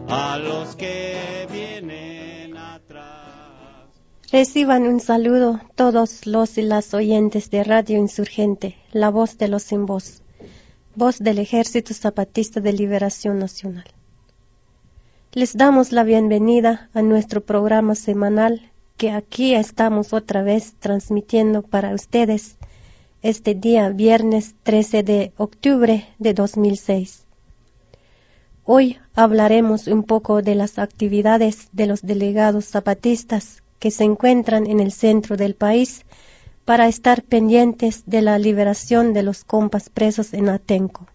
[0.08, 3.84] a los que vienen atrás.
[4.32, 9.62] Reciban un saludo todos los y las oyentes de Radio Insurgente, la voz de los
[9.62, 10.22] sin voz,
[10.94, 13.84] voz del Ejército Zapatista de Liberación Nacional.
[15.32, 21.94] Les damos la bienvenida a nuestro programa semanal que aquí estamos otra vez transmitiendo para
[21.94, 22.57] ustedes
[23.22, 27.24] este día viernes 13 de octubre de 2006.
[28.64, 34.78] Hoy hablaremos un poco de las actividades de los delegados zapatistas que se encuentran en
[34.78, 36.04] el centro del país
[36.64, 41.08] para estar pendientes de la liberación de los compas presos en Atenco.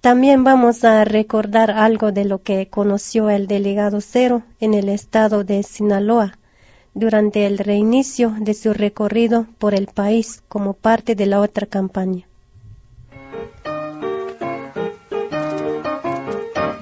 [0.00, 5.44] También vamos a recordar algo de lo que conoció el delegado Cero en el estado
[5.44, 6.38] de Sinaloa
[7.00, 12.26] durante el reinicio de su recorrido por el país como parte de la otra campaña.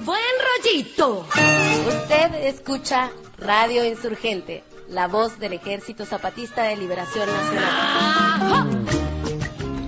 [0.05, 1.25] Buen rollito.
[1.87, 3.09] Usted escucha
[3.39, 8.85] Radio Insurgente, la voz del Ejército Zapatista de Liberación Nacional.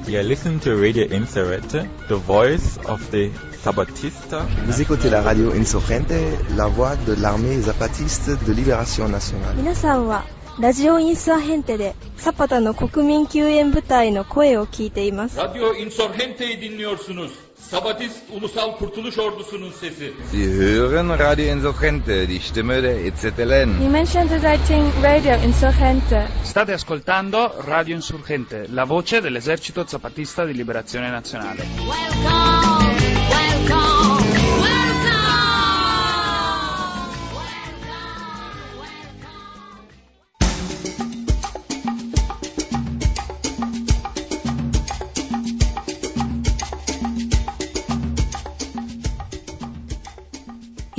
[0.07, 3.31] You listen to Radio Insurgente, the voice of the
[3.62, 4.46] Zapatista.
[4.66, 6.12] Vous écoutez la radio Insurgente,
[6.56, 9.54] la voix de l'armée zapatiste de libération nationale.
[9.56, 10.24] 皆さんは
[10.58, 15.38] ラジオインサーヘンテでサパタの国民救援部隊の声を聞いています。
[15.38, 17.30] Radyo Insurgente'yi dinliyorsunuz.
[17.70, 20.12] Sabatist Ulusal Kurtuluş Ordusu'nun sesi.
[20.30, 23.80] Sie hören Radio Insurgente, die Stimme der EZLN.
[23.80, 26.28] Dimension Deserting Radio Insurgente.
[26.44, 31.64] State ascoltando Radio Insurgente, la voce dell'esercito zapatista di liberazione nazionale.
[31.78, 32.89] Welcome, welcome, welcome.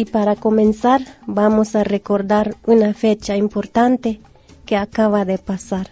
[0.02, 4.20] Y para comenzar vamos a recordar una fecha importante
[4.66, 5.90] que acaba de pasar.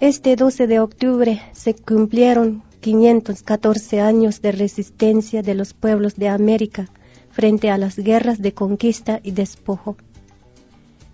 [0.00, 6.90] Este 12 de octubre se cumplieron 514 años de resistencia de los pueblos de América
[7.30, 9.96] frente a las guerras de conquista y despojo.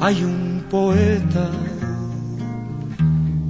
[0.00, 1.50] Hay un poeta,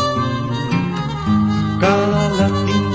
[1.85, 2.86] cada latinoamericano,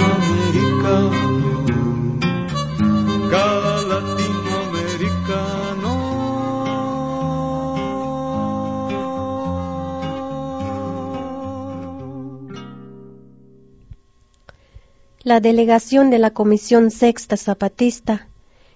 [15.24, 18.28] La delegación de la Comisión Sexta Zapatista,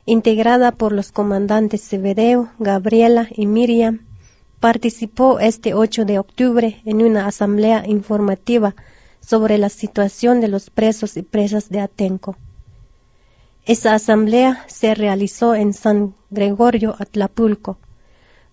[0.05, 4.05] integrada por los comandantes Cebedeo, Gabriela y Miriam,
[4.59, 8.75] participó este 8 de octubre en una asamblea informativa
[9.21, 12.35] sobre la situación de los presos y presas de Atenco.
[13.65, 17.79] Esa asamblea se realizó en San Gregorio Atlapulco,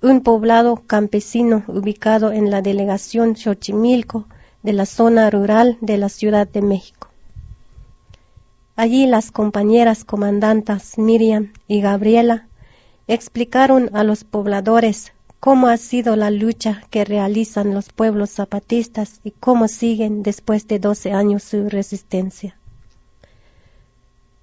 [0.01, 4.25] un poblado campesino ubicado en la delegación Xochimilco
[4.63, 7.12] de la zona rural de la Ciudad de México.
[8.75, 12.49] Allí las compañeras comandantas Miriam y Gabriela
[13.07, 19.33] explicaron a los pobladores cómo ha sido la lucha que realizan los pueblos zapatistas y
[19.33, 22.57] cómo siguen después de 12 años su resistencia.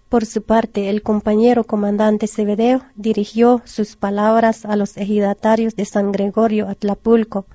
[0.09, 6.11] Por su parte, el compañero comandante Cebedeo dirigió sus palabras a los ejidatarios de San
[6.11, 7.45] Gregorio Atlapulco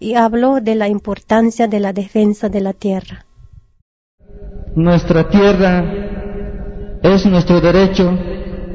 [0.00, 3.26] y habló de la importancia de la defensa de la tierra.
[4.78, 5.84] Nuestra tierra
[7.02, 8.16] es nuestro derecho,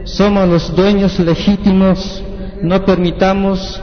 [0.04, 2.22] somos los dueños legítimos,
[2.62, 3.82] no permitamos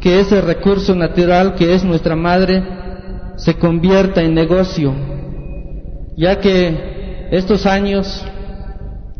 [0.00, 2.62] que ese recurso natural que es nuestra madre
[3.34, 4.94] se convierta en negocio,
[6.16, 8.24] ya que estos años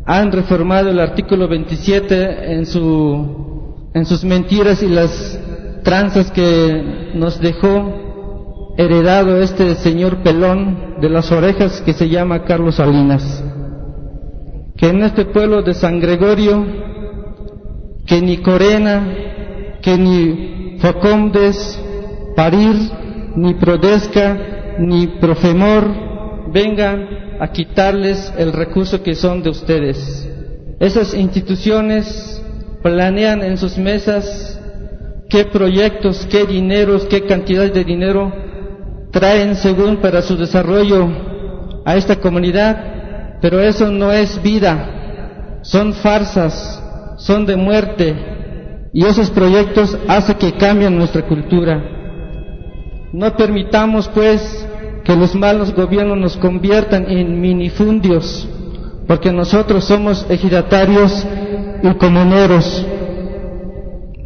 [0.05, 5.37] han reformado el artículo 27 en, su, en sus mentiras y las
[5.83, 12.75] tranzas que nos dejó heredado este señor pelón de las orejas que se llama Carlos
[12.75, 13.43] Salinas.
[14.77, 16.65] Que en este pueblo de San Gregorio,
[18.05, 19.07] que ni Corena,
[19.81, 21.79] que ni Focomdes,
[22.35, 22.75] Parir,
[23.35, 27.07] ni Prodesca, ni Profemor vengan
[27.39, 30.29] a quitarles el recurso que son de ustedes.
[30.79, 32.41] Esas instituciones
[32.83, 34.59] planean en sus mesas
[35.29, 38.50] qué proyectos, qué dineros, qué cantidad de dinero
[39.11, 41.07] traen según para su desarrollo
[41.85, 46.81] a esta comunidad, pero eso no es vida, son farsas,
[47.17, 48.15] son de muerte
[48.93, 51.81] y esos proyectos hacen que cambien nuestra cultura.
[53.13, 54.67] No permitamos pues
[55.03, 58.47] que los malos gobiernos nos conviertan en minifundios,
[59.07, 61.25] porque nosotros somos ejidatarios
[61.83, 62.85] y comuneros.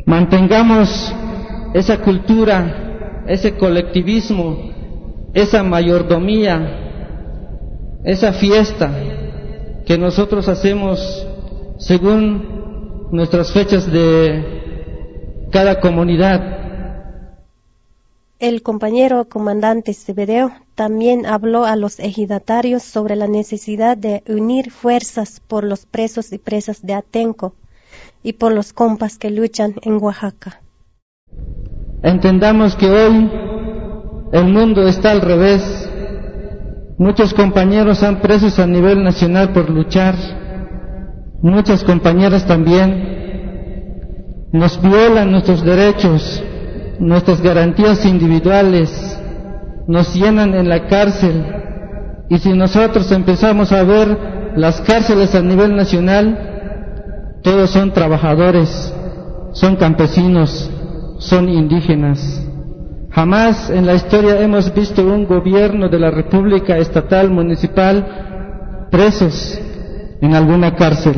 [0.06, 1.14] Mantengamos
[1.74, 4.75] esa cultura, ese colectivismo,
[5.36, 8.90] esa mayordomía, esa fiesta
[9.86, 11.28] que nosotros hacemos
[11.78, 16.56] según nuestras fechas de cada comunidad.
[18.40, 25.42] El compañero comandante Cebedeo también habló a los ejidatarios sobre la necesidad de unir fuerzas
[25.46, 27.54] por los presos y presas de Atenco
[28.24, 30.62] y por los compas que luchan en Oaxaca.
[32.04, 33.30] Entendamos que hoy
[34.32, 35.90] el mundo está al revés.
[36.98, 40.16] Muchos compañeros han presos a nivel nacional por luchar.
[41.42, 43.16] Muchas compañeras también.
[44.52, 46.42] Nos violan nuestros derechos,
[47.00, 49.20] nuestras garantías individuales,
[49.88, 51.46] nos llenan en la cárcel.
[52.30, 58.94] Y si nosotros empezamos a ver las cárceles a nivel nacional, todos son trabajadores,
[59.52, 60.72] son campesinos,
[61.20, 62.45] son indígenas.
[63.16, 69.58] Jamás en la historia hemos visto un gobierno de la República Estatal Municipal presos
[70.20, 71.16] en alguna cárcel.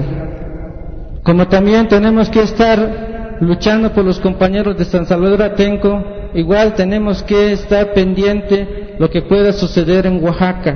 [1.24, 6.04] Como también tenemos que estar luchando por los compañeros de San Salvador Atenco,
[6.36, 10.76] igual tenemos que estar pendiente lo que pueda suceder en Oaxaca.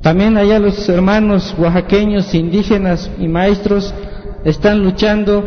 [0.00, 3.94] También allá los hermanos oaxaqueños, indígenas y maestros
[4.46, 5.44] están luchando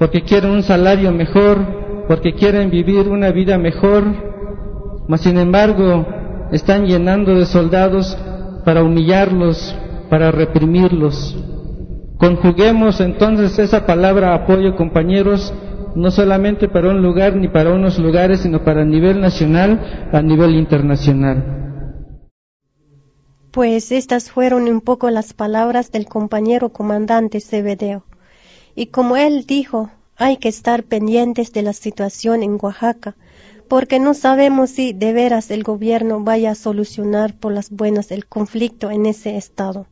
[0.00, 1.81] porque quieren un salario mejor,
[2.12, 4.04] porque quieren vivir una vida mejor,
[5.08, 6.04] mas sin embargo
[6.52, 8.18] están llenando de soldados
[8.66, 9.74] para humillarlos,
[10.10, 11.34] para reprimirlos.
[12.18, 15.54] Conjuguemos entonces esa palabra apoyo, compañeros,
[15.94, 20.54] no solamente para un lugar ni para unos lugares, sino para nivel nacional, a nivel
[20.56, 21.88] internacional.
[23.52, 28.04] Pues estas fueron un poco las palabras del compañero comandante Cebedeo.
[28.74, 29.88] Y como él dijo,
[30.22, 33.16] hay que estar pendientes de la situación en Oaxaca,
[33.66, 38.26] porque no sabemos si de veras el gobierno vaya a solucionar por las buenas el
[38.26, 39.86] conflicto en ese estado.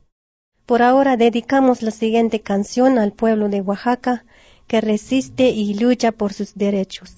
[0.66, 4.24] Por ahora dedicamos la siguiente canción al pueblo de Oaxaca
[4.68, 7.16] que resiste y lucha por sus derechos.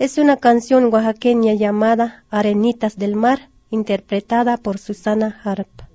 [0.00, 5.85] Es una canción oaxaqueña llamada Arenitas del Mar, interpretada por Susana Harp.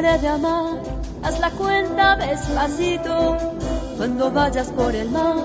[0.00, 0.82] Dejaré de amar,
[1.22, 3.36] haz la cuenta despacito.
[3.96, 5.44] Cuando vayas por el mar,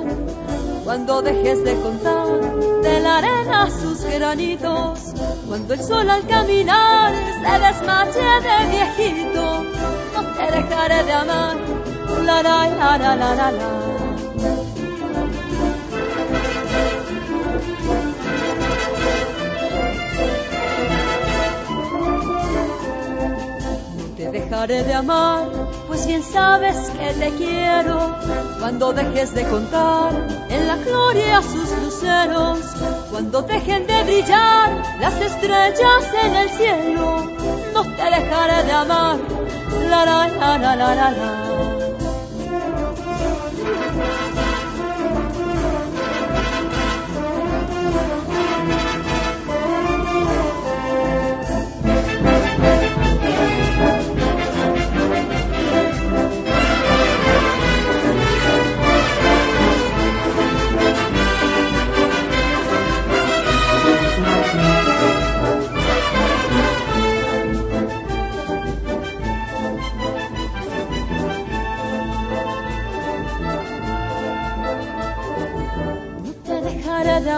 [0.85, 2.39] cuando dejes de contar
[2.81, 5.13] de la arena sus granitos,
[5.47, 9.63] cuando el sol al caminar se desmache de viejito,
[10.13, 11.57] no te dejaré de amar.
[12.23, 14.74] La la la la la la la.
[24.67, 25.47] De amar,
[25.87, 28.17] pues bien sabes que te quiero.
[28.59, 30.11] Cuando dejes de contar
[30.49, 32.59] en la gloria sus luceros,
[33.11, 37.31] cuando dejen de brillar las estrellas en el cielo,
[37.73, 39.17] no te dejaré de amar.
[39.87, 41.44] La la la la la la.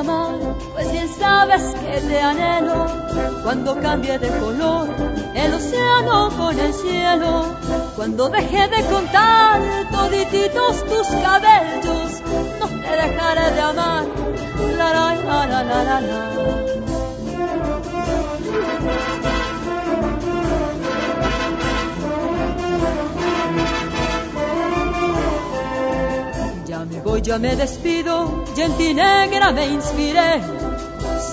[0.03, 2.85] Pues bien sabes que te anhelo.
[3.43, 4.87] Cuando cambie de color
[5.33, 7.55] el océano con el cielo,
[7.95, 9.59] cuando deje de contar
[9.91, 12.21] todititos tus cabellos,
[12.59, 14.05] no te dejaré de amar.
[14.77, 16.76] La la la la la la.
[27.07, 30.41] Voy, ya me despido, y en ti negra me inspiré.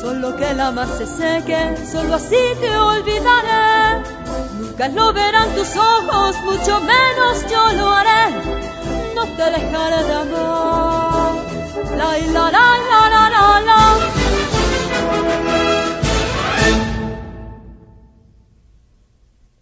[0.00, 4.04] Solo que la más se seque, solo así te olvidaré.
[4.56, 8.24] Nunca lo verán tus ojos, mucho menos yo lo haré.
[9.16, 11.32] No te dejaré de amar.
[11.98, 14.23] La la la la la la la.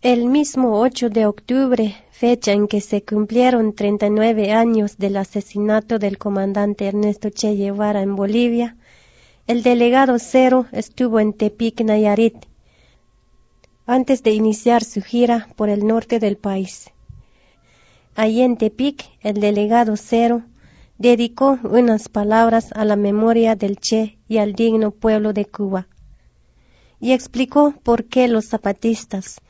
[0.02, 6.18] El mismo 8 de octubre, fecha en que se cumplieron 39 años del asesinato del
[6.18, 8.76] comandante Ernesto Che Guevara en Bolivia,
[9.46, 12.34] el delegado Cero estuvo en Tepic, Nayarit,
[13.86, 16.90] antes de iniciar su gira por el norte del país.
[18.16, 20.42] Allí en Tepic, el delegado Cero
[20.98, 25.86] dedicó unas palabras a la memoria del Che y al digno pueblo de Cuba,
[26.98, 29.40] y explicó por qué los zapatistas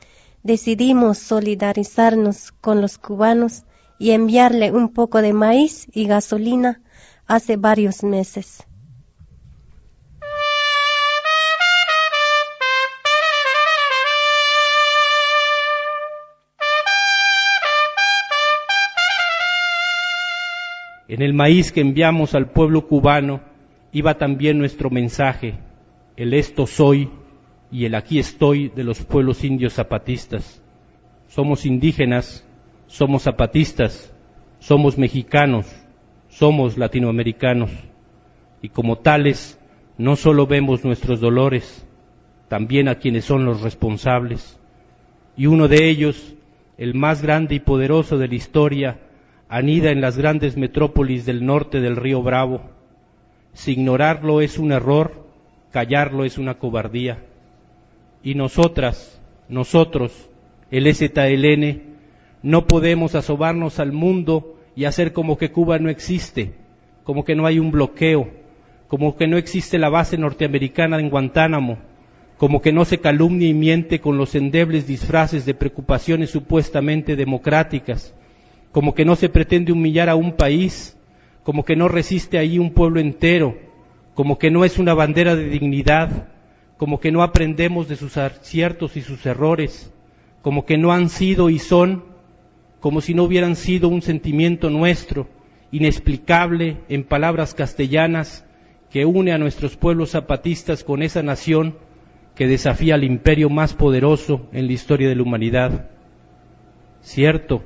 [0.43, 3.63] decidimos solidarizarnos con los cubanos
[3.97, 6.81] y enviarle un poco de maíz y gasolina
[7.25, 8.67] hace varios meses.
[21.07, 23.41] En el maíz que enviamos al pueblo cubano
[23.91, 25.59] iba también nuestro mensaje,
[26.17, 27.09] el esto soy
[27.73, 30.61] y el aquí estoy de los pueblos indios zapatistas.
[31.27, 32.47] Somos indígenas,
[32.85, 34.13] somos zapatistas,
[34.59, 35.65] somos mexicanos,
[36.29, 37.71] somos latinoamericanos
[38.61, 39.59] y como tales
[39.97, 41.87] no solo vemos nuestros dolores,
[42.47, 44.59] también a quienes son los responsables.
[45.35, 46.35] Y uno de ellos,
[46.77, 48.99] el más grande y poderoso de la historia,
[49.49, 52.69] anida en las grandes metrópolis del norte del río Bravo.
[53.53, 55.25] Si ignorarlo es un error,
[55.71, 57.32] callarlo es una cobardía.
[58.23, 60.29] Y nosotras, nosotros,
[60.71, 61.93] el ZLN,
[62.41, 66.53] No podemos asomarnos al mundo y hacer como que Cuba no existe,
[67.03, 68.29] como que no hay un bloqueo,
[68.87, 71.77] como que no existe la base norteamericana en Guantánamo,
[72.37, 78.13] como que no se calumnia y miente con los endebles disfraces de preocupaciones supuestamente democráticas,
[78.71, 80.97] como que no se pretende humillar a un país,
[81.43, 83.57] como que no resiste ahí un pueblo entero,
[84.15, 86.32] como que no es una bandera de dignidad,
[86.83, 89.89] como que no aprendemos de sus aciertos y sus errores,
[90.41, 92.03] como que no han sido y son,
[92.81, 95.29] como si no hubieran sido un sentimiento nuestro,
[95.71, 98.45] inexplicable en palabras castellanas,
[98.91, 101.77] que une a nuestros pueblos zapatistas con esa nación
[102.35, 105.89] que desafía al imperio más poderoso en la historia de la humanidad.
[106.99, 107.63] Cierto,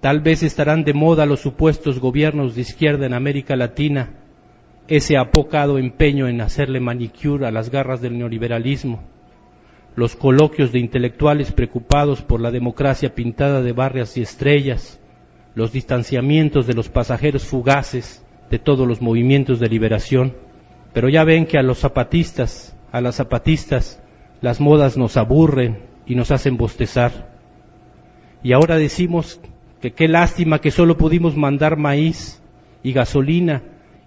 [0.00, 4.20] tal vez estarán de moda los supuestos gobiernos de izquierda en América Latina,
[4.88, 9.02] ese apocado empeño en hacerle manicure a las garras del neoliberalismo,
[9.96, 15.00] los coloquios de intelectuales preocupados por la democracia pintada de barrias y estrellas,
[15.54, 20.34] los distanciamientos de los pasajeros fugaces de todos los movimientos de liberación,
[20.92, 24.02] pero ya ven que a los zapatistas, a las zapatistas,
[24.40, 27.34] las modas nos aburren y nos hacen bostezar.
[28.42, 29.40] Y ahora decimos
[29.80, 32.40] que qué lástima que solo pudimos mandar maíz
[32.82, 33.62] y gasolina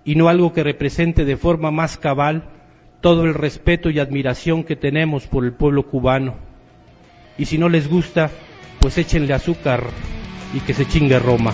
[0.10, 2.50] y no algo que represente de forma más cabal
[3.00, 6.34] todo el respeto y admiración que tenemos por el pueblo cubano.
[7.38, 8.32] Y si no les gusta,
[8.80, 9.84] pues échenle azúcar
[10.52, 11.54] y que se chingue Roma.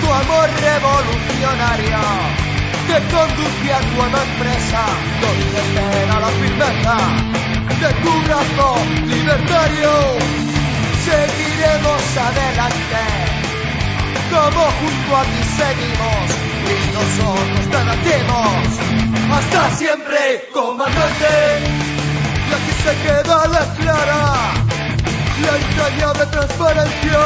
[0.00, 1.98] tu amor revolucionario
[2.86, 4.86] te conduce a nueva empresa
[5.20, 7.43] donde espera la firmeza
[7.80, 9.92] de tu brazo libertario.
[11.04, 13.24] Seguiremos adelante
[14.30, 16.26] como junto a ti seguimos
[16.64, 18.84] y nosotros te latimos
[19.32, 21.34] hasta siempre, comandante.
[22.48, 24.22] Y aquí se queda la clara,
[25.42, 27.20] la entrañable transparencia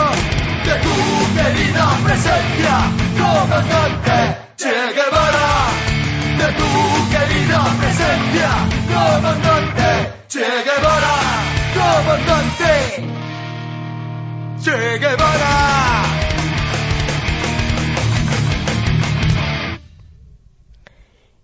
[0.65, 0.95] de tu
[1.37, 2.75] querida presencia,
[3.19, 4.19] comandante
[4.57, 5.51] Che Guevara.
[6.39, 6.71] De tu
[7.11, 8.51] querida presencia,
[8.93, 9.88] comandante
[10.29, 11.15] Che Guevara,
[11.73, 13.03] comandante
[14.63, 15.17] Che.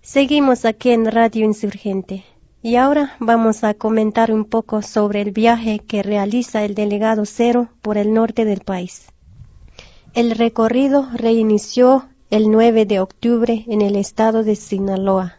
[0.03, 2.25] Seguimos aquí en Radio Insurgente
[2.61, 7.69] y ahora vamos a comentar un poco sobre el viaje que realiza el delegado Cero
[7.81, 9.07] por el norte del país.
[10.13, 15.39] El recorrido reinició el 9 de octubre en el estado de Sinaloa.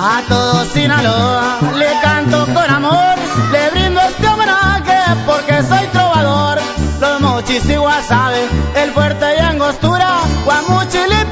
[0.00, 3.16] A todo Sinaloa le canto con amor,
[3.52, 6.58] le brindo este homenaje porque soy trovador.
[7.00, 8.40] Los mochis y wasabi,
[8.76, 11.24] el fuerte y angostura, guamuchil y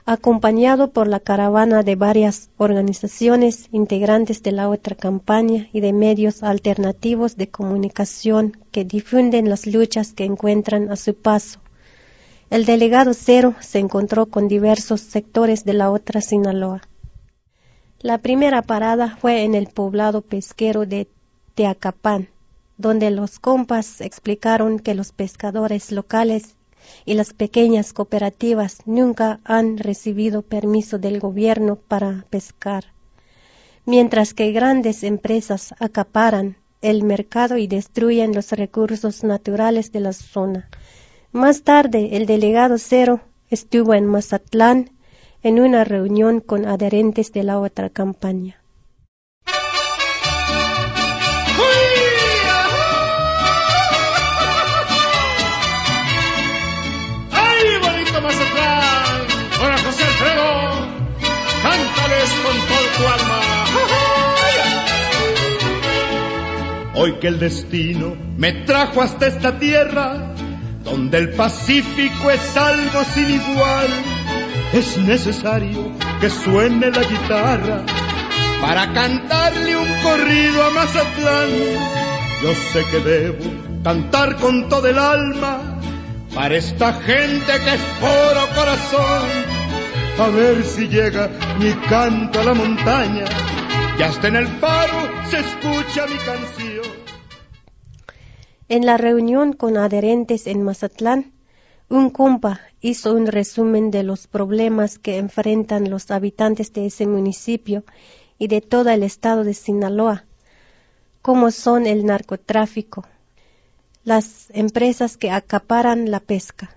[0.04, 6.42] acompañado por la caravana de varias organizaciones integrantes de la otra campaña y de medios
[6.42, 11.60] alternativos de comunicación que difunden las luchas que encuentran a su paso.
[12.50, 16.82] El delegado Cero se encontró con diversos sectores de la otra Sinaloa.
[18.00, 21.06] La primera parada fue en el poblado pesquero de
[21.54, 22.31] Teacapán,
[22.82, 26.56] donde los compas explicaron que los pescadores locales
[27.06, 32.84] y las pequeñas cooperativas nunca han recibido permiso del gobierno para pescar,
[33.86, 40.68] mientras que grandes empresas acaparan el mercado y destruyen los recursos naturales de la zona.
[41.30, 44.90] Más tarde, el delegado Cero estuvo en Mazatlán
[45.42, 48.61] en una reunión con adherentes de la otra campaña.
[67.02, 70.36] Hoy que el destino me trajo hasta esta tierra,
[70.84, 73.88] donde el Pacífico es algo sin igual,
[74.72, 77.84] es necesario que suene la guitarra
[78.60, 81.50] para cantarle un corrido a Mazatlán.
[82.40, 83.50] Yo sé que debo
[83.82, 85.80] cantar con todo el alma
[86.32, 89.28] para esta gente que es puro corazón.
[90.20, 93.24] A ver si llega mi canto a la montaña
[93.98, 96.71] y hasta en el faro se escucha mi canción.
[98.72, 101.30] En la reunión con adherentes en Mazatlán,
[101.90, 107.84] un compa hizo un resumen de los problemas que enfrentan los habitantes de ese municipio
[108.38, 110.24] y de todo el estado de Sinaloa,
[111.20, 113.06] como son el narcotráfico,
[114.04, 116.74] las empresas que acaparan la pesca,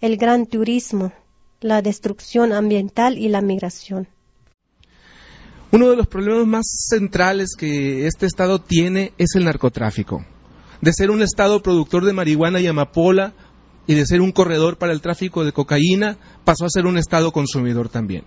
[0.00, 1.12] el gran turismo,
[1.60, 4.06] la destrucción ambiental y la migración.
[5.72, 10.24] Uno de los problemas más centrales que este estado tiene es el narcotráfico.
[10.80, 13.32] De ser un estado productor de marihuana y amapola
[13.86, 17.32] y de ser un corredor para el tráfico de cocaína, pasó a ser un estado
[17.32, 18.24] consumidor también.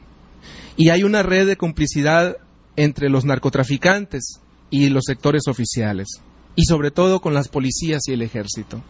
[0.78, 2.38] Y hay una red de complicidad
[2.76, 6.22] entre los narcotraficantes y los sectores oficiales,
[6.56, 8.82] y sobre todo con las policías y el ejército.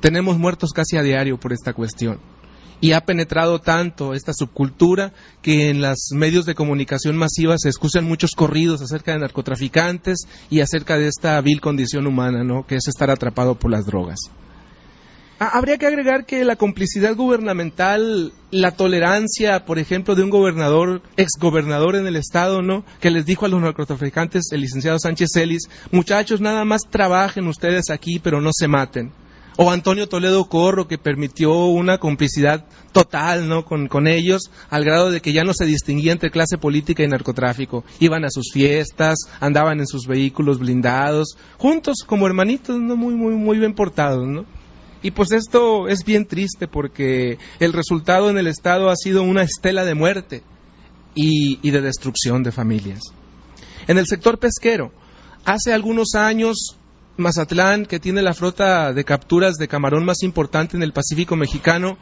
[0.00, 2.18] Tenemos muertos casi a diario por esta cuestión
[2.80, 5.12] y ha penetrado tanto esta subcultura
[5.42, 10.60] que en los medios de comunicación masiva se escuchan muchos corridos acerca de narcotraficantes y
[10.60, 12.66] acerca de esta vil condición humana, ¿no?
[12.66, 14.18] que es estar atrapado por las drogas.
[15.40, 21.00] Ah, Habría que agregar que la complicidad gubernamental, la tolerancia, por ejemplo, de un gobernador,
[21.16, 22.84] exgobernador en el estado, ¿no?
[23.00, 27.90] Que les dijo a los narcotraficantes, el licenciado Sánchez Celis, muchachos, nada más trabajen ustedes
[27.90, 29.12] aquí, pero no se maten
[29.60, 33.64] o Antonio Toledo Corro que permitió una complicidad total ¿no?
[33.64, 37.08] con, con, ellos al grado de que ya no se distinguía entre clase política y
[37.08, 37.84] narcotráfico.
[37.98, 42.94] Iban a sus fiestas, andaban en sus vehículos blindados, juntos como hermanitos, ¿no?
[42.94, 44.28] muy, muy, muy bien portados.
[44.28, 44.44] ¿no?
[45.02, 49.42] Y pues esto es bien triste porque el resultado en el Estado ha sido una
[49.42, 50.44] estela de muerte
[51.16, 53.00] y, y de destrucción de familias.
[53.88, 54.92] En el sector pesquero,
[55.44, 56.78] hace algunos años
[57.18, 61.98] Mazatlán, que tiene la flota de capturas de camarón más importante en el Pacífico mexicano,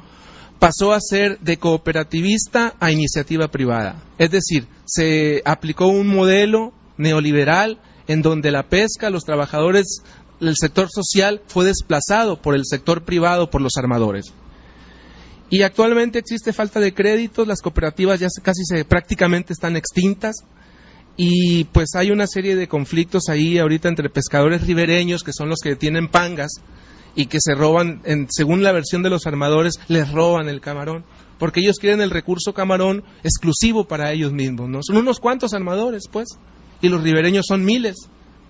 [0.59, 3.97] pasó a ser de cooperativista a iniciativa privada.
[4.19, 10.03] Es decir, se aplicó un modelo neoliberal en donde la pesca, los trabajadores,
[10.41, 14.27] el sector social fue desplazado por el sector privado, por los armadores.
[15.49, 20.37] Y actualmente existe falta de créditos, las cooperativas ya casi se, prácticamente están extintas,
[21.17, 25.61] y pues hay una serie de conflictos ahí ahorita entre pescadores ribereños que son los
[25.63, 26.61] que tienen pangas
[27.15, 31.05] y que se roban, en, según la versión de los armadores, les roban el camarón,
[31.39, 34.81] porque ellos quieren el recurso camarón exclusivo para ellos mismos, ¿no?
[34.83, 36.39] Son unos cuantos armadores, pues,
[36.83, 37.97] y los ribereños son miles,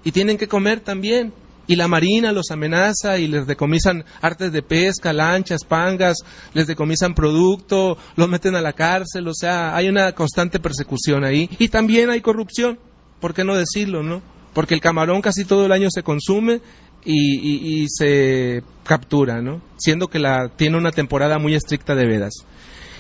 [0.02, 1.32] y tienen que comer también,
[1.66, 6.18] y la marina los amenaza y les decomisan artes de pesca, lanchas, pangas,
[6.54, 11.48] les decomisan producto, los meten a la cárcel, o sea, hay una constante persecución ahí.
[11.58, 12.78] Y también hay corrupción,
[13.20, 14.22] ¿por qué no decirlo, no?
[14.54, 16.60] Porque el camarón casi todo el año se consume
[17.04, 19.62] y, y, se captura, ¿no?
[19.76, 22.34] Siendo que la, tiene una temporada muy estricta de vedas.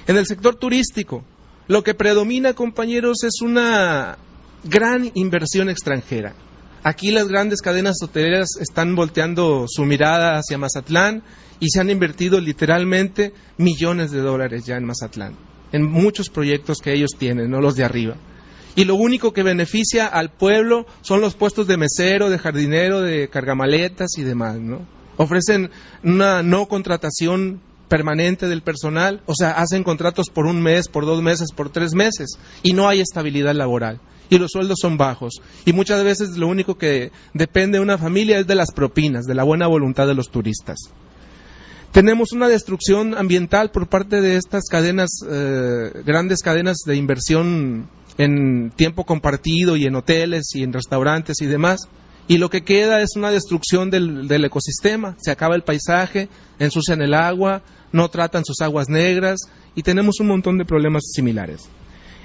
[0.06, 1.24] En el sector turístico,
[1.66, 4.18] lo que predomina, compañeros, es una
[4.64, 6.34] gran inversión extranjera.
[6.88, 11.24] Aquí las grandes cadenas hoteleras están volteando su mirada hacia Mazatlán
[11.58, 15.34] y se han invertido literalmente millones de dólares ya en Mazatlán,
[15.72, 18.14] en muchos proyectos que ellos tienen, no los de arriba.
[18.76, 23.28] Y lo único que beneficia al pueblo son los puestos de mesero, de jardinero, de
[23.30, 24.86] cargamaletas y demás, ¿no?
[25.16, 25.70] Ofrecen
[26.04, 31.22] una no contratación permanente del personal, o sea, hacen contratos por un mes, por dos
[31.22, 35.40] meses, por tres meses, y no hay estabilidad laboral y los sueldos son bajos.
[35.64, 39.34] Y muchas veces lo único que depende de una familia es de las propinas, de
[39.34, 40.78] la buena voluntad de los turistas.
[41.92, 48.70] Tenemos una destrucción ambiental por parte de estas cadenas, eh, grandes cadenas de inversión en
[48.70, 51.88] tiempo compartido y en hoteles y en restaurantes y demás.
[52.28, 55.16] Y lo que queda es una destrucción del, ecosistema.
[55.18, 57.62] Se acaba el paisaje, ensucian el agua,
[57.92, 59.40] no tratan sus aguas negras
[59.74, 61.68] y tenemos un montón de problemas similares.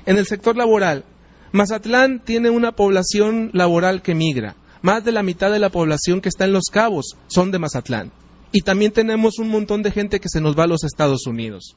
[0.06, 1.06] En el sector laboral,
[1.52, 4.56] Mazatlán tiene una población laboral que migra.
[4.82, 8.12] Más de la mitad de la población que está en Los Cabos son de Mazatlán.
[8.52, 11.76] Y también tenemos un montón de gente que se nos va a los Estados Unidos.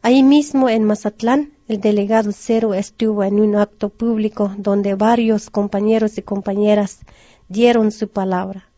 [0.00, 6.18] Ahí mismo en Mazatlán, el delegado Cero estuvo en un acto público donde varios compañeros
[6.18, 7.00] y compañeras
[7.48, 8.68] dieron su palabra.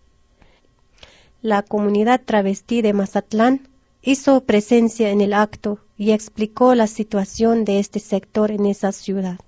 [1.42, 3.68] La comunidad travesti de Mazatlán
[4.02, 9.38] hizo presencia en el acto y explicó la situación de este sector en esa ciudad.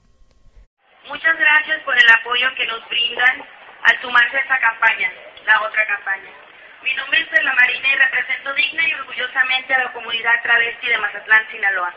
[1.09, 3.43] Muchas gracias por el apoyo que nos brindan
[3.83, 5.11] al sumarse a esta campaña,
[5.47, 6.42] la otra campaña.
[6.83, 10.99] Mi nombre es Perla Marina y represento digna y orgullosamente a la comunidad travesti de
[10.99, 11.95] Mazatlán, Sinaloa.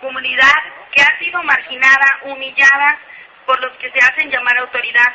[0.00, 0.62] comunidad
[0.92, 2.98] que ha sido marginada, humillada
[3.44, 5.14] por los que se hacen llamar autoridad,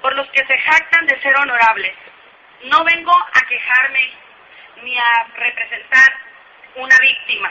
[0.00, 1.94] por los que se jactan de ser honorables.
[2.62, 4.10] No vengo a quejarme
[4.82, 6.08] ni a representar
[6.76, 7.50] una víctima.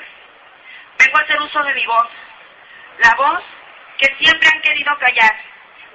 [0.99, 2.09] Vengo a hacer uso de mi voz,
[2.99, 3.43] la voz
[3.97, 5.35] que siempre han querido callar.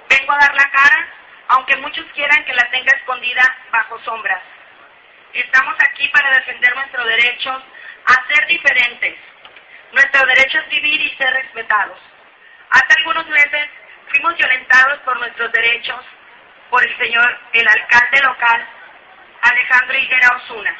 [0.07, 1.07] Vengo a dar la cara,
[1.47, 4.52] aunque muchos quieran que la tenga escondida bajo sombras.
[5.33, 7.63] Estamos aquí para defender nuestros derechos
[8.05, 9.15] a ser diferentes.
[9.91, 11.97] Nuestro derecho es vivir y ser respetados.
[12.69, 13.69] Hace algunos meses
[14.09, 16.05] fuimos violentados por nuestros derechos
[16.69, 18.67] por el señor, el alcalde local,
[19.41, 20.75] Alejandro Higuera Osuna,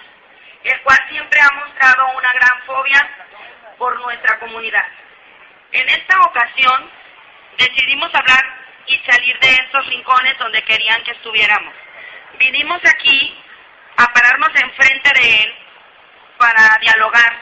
[0.63, 3.09] el cual siempre ha mostrado una gran fobia
[3.77, 4.87] por nuestra comunidad.
[5.71, 6.89] En esta ocasión
[7.57, 8.43] decidimos hablar
[8.87, 11.73] y salir de estos rincones donde querían que estuviéramos.
[12.39, 13.42] Vinimos aquí
[13.97, 15.55] a pararnos enfrente de él
[16.37, 17.39] para dialogar,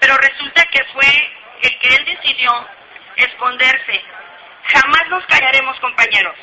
[0.00, 2.68] pero resulta que fue el que él decidió
[3.16, 4.02] esconderse.
[4.74, 6.36] Jamás nos callaremos, compañeros.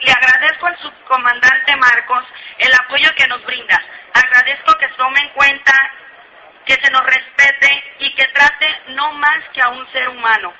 [0.00, 2.24] Le agradezco al subcomandante Marcos
[2.58, 3.80] el apoyo que nos brinda.
[4.14, 5.72] Agradezco que tome en cuenta,
[6.66, 10.52] que se nos respete y que trate no más que a un ser humano,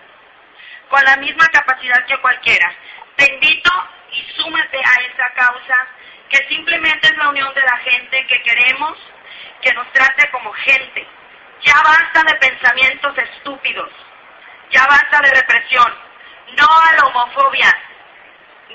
[0.89, 2.73] con la misma capacidad que cualquiera.
[3.17, 3.71] Te invito
[4.13, 5.87] y súmate a esa causa,
[6.33, 8.97] que simplemente es la unión de la gente que queremos
[9.61, 11.07] que nos trate como gente.
[11.63, 13.91] Ya basta de pensamientos estúpidos,
[14.71, 15.93] ya basta de represión,
[16.59, 17.79] no a la homofobia,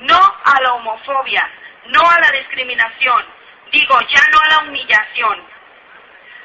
[0.02, 1.50] no a la homofobia,
[1.88, 3.26] no a la discriminación,
[3.72, 5.44] digo, ya no a la humillación.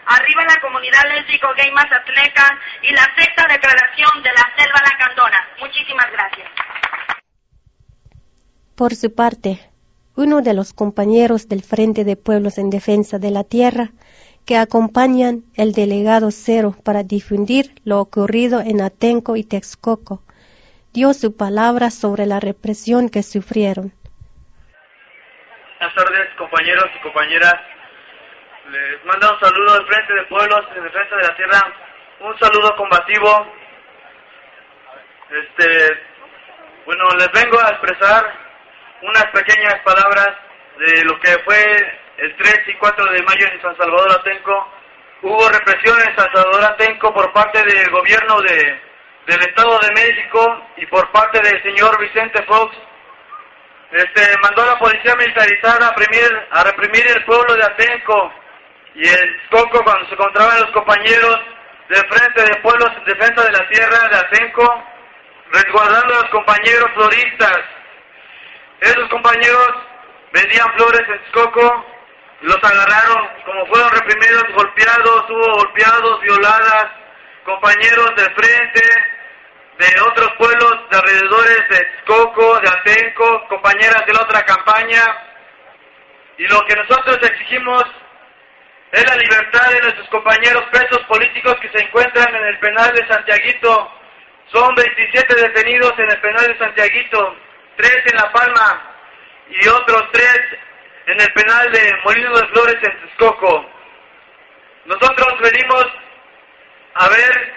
[0.07, 5.49] Arriba la comunidad lésbico gay mazatleca y la sexta declaración de la selva lacandona.
[5.61, 6.51] Muchísimas gracias.
[8.75, 9.72] Por su parte,
[10.17, 13.91] uno de los compañeros del Frente de Pueblos en Defensa de la Tierra,
[14.47, 20.23] que acompañan el delegado Cero para difundir lo ocurrido en Atenco y Texcoco,
[20.93, 23.93] dio su palabra sobre la represión que sufrieron.
[25.79, 27.55] Buenas tardes, compañeros y compañeras.
[28.71, 31.75] Les manda un saludo del Frente de Pueblos en Defensa de la Tierra.
[32.21, 33.47] Un saludo combativo.
[35.31, 35.99] Este,
[36.85, 38.42] bueno, les vengo a expresar
[39.03, 40.31] unas pequeñas palabras
[40.79, 41.63] de lo que fue
[42.19, 44.69] el 3 y 4 de mayo en San Salvador Atenco.
[45.23, 48.81] Hubo represión en San Salvador Atenco por parte del gobierno de,
[49.27, 52.77] del Estado de México y por parte del señor Vicente Fox.
[53.93, 58.33] Este, mandó a la policía militarizada a a reprimir el pueblo de Atenco
[58.95, 61.41] y el Coco cuando se encontraban los compañeros
[61.89, 64.85] del Frente de Pueblos en Defensa de la Tierra de Atenco,
[65.53, 67.59] resguardando a los compañeros floristas.
[68.83, 69.69] Esos compañeros
[70.33, 71.87] vendían flores en Texcoco,
[72.41, 76.89] los agarraron, como fueron reprimidos, golpeados, hubo golpeados, violadas,
[77.45, 78.83] compañeros del frente,
[79.79, 85.03] de otros pueblos de alrededores de Texcoco, de Atenco, compañeras de la otra campaña.
[86.39, 87.85] Y lo que nosotros exigimos
[88.91, 93.07] es la libertad de nuestros compañeros presos políticos que se encuentran en el penal de
[93.07, 93.93] Santiaguito.
[94.53, 97.37] Son 27 detenidos en el penal de Santiaguito,
[97.77, 98.97] tres en La Palma
[99.49, 100.41] y otros tres
[101.07, 103.67] en el penal de Molino de Flores en Texcoco.
[104.87, 105.87] Nosotros venimos
[106.95, 107.53] a ver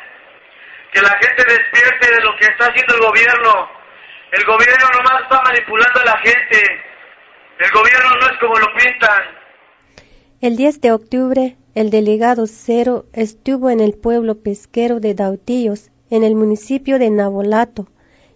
[0.91, 3.69] que la gente despierte de lo que está haciendo el gobierno.
[4.31, 6.81] El gobierno nomás está manipulando a la gente.
[7.59, 9.23] El gobierno no es como lo pintan.
[10.41, 16.23] El 10 de octubre, el delegado Cero estuvo en el pueblo pesquero de Dautillos, en
[16.23, 17.87] el municipio de Nabolato,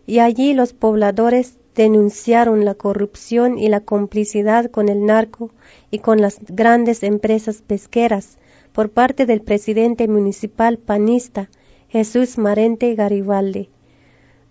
[0.08, 5.50] y allí los pobladores denunciaron la corrupción y la complicidad con el narco
[5.92, 8.38] y con las grandes empresas pesqueras
[8.74, 11.48] por parte del presidente municipal panista
[11.88, 13.70] Jesús Marente Garibaldi.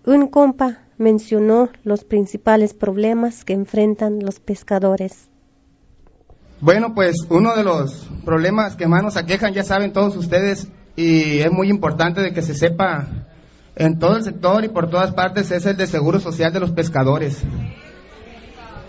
[0.07, 5.29] Un compa mencionó los principales problemas que enfrentan los pescadores.
[6.63, 11.41] Bueno, pues uno de los problemas que más nos aquejan, ya saben todos ustedes, y
[11.41, 13.07] es muy importante de que se sepa
[13.79, 16.73] en todo el sector y por todas partes, es el de seguro social de los
[16.73, 17.45] pescadores.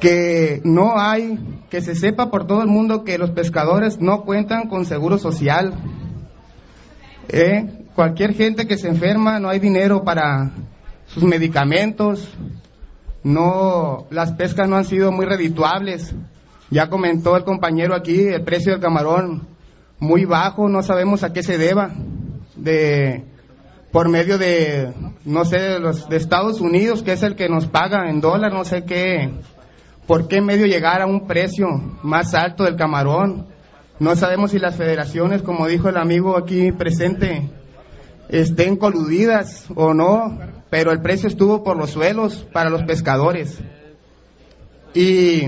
[0.02, 1.38] Que no hay,
[1.70, 5.74] que se sepa por todo el mundo que los pescadores no cuentan con seguro social.
[7.28, 7.86] ¿Eh?
[7.94, 10.52] Cualquier gente que se enferma, no hay dinero para
[11.06, 12.28] sus medicamentos,
[13.24, 16.16] no, las pescas no han sido muy redituables.
[16.72, 19.48] Ya comentó el compañero aquí, el precio del camarón
[20.00, 21.92] muy bajo, no sabemos a qué se deba.
[22.56, 23.24] De,
[23.92, 24.94] por medio de,
[25.26, 28.54] no sé, de, los, de Estados Unidos, que es el que nos paga en dólar,
[28.54, 29.32] no sé qué,
[30.06, 31.68] por qué medio llegar a un precio
[32.04, 33.48] más alto del camarón.
[34.00, 37.50] No sabemos si las federaciones, como dijo el amigo aquí presente,
[38.30, 43.60] estén coludidas o no, pero el precio estuvo por los suelos para los pescadores.
[44.94, 45.44] Y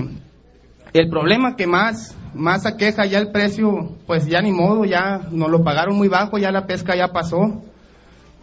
[0.92, 5.48] el problema que más, más aqueja ya el precio, pues ya ni modo, ya nos
[5.48, 7.62] lo pagaron muy bajo, ya la pesca ya pasó.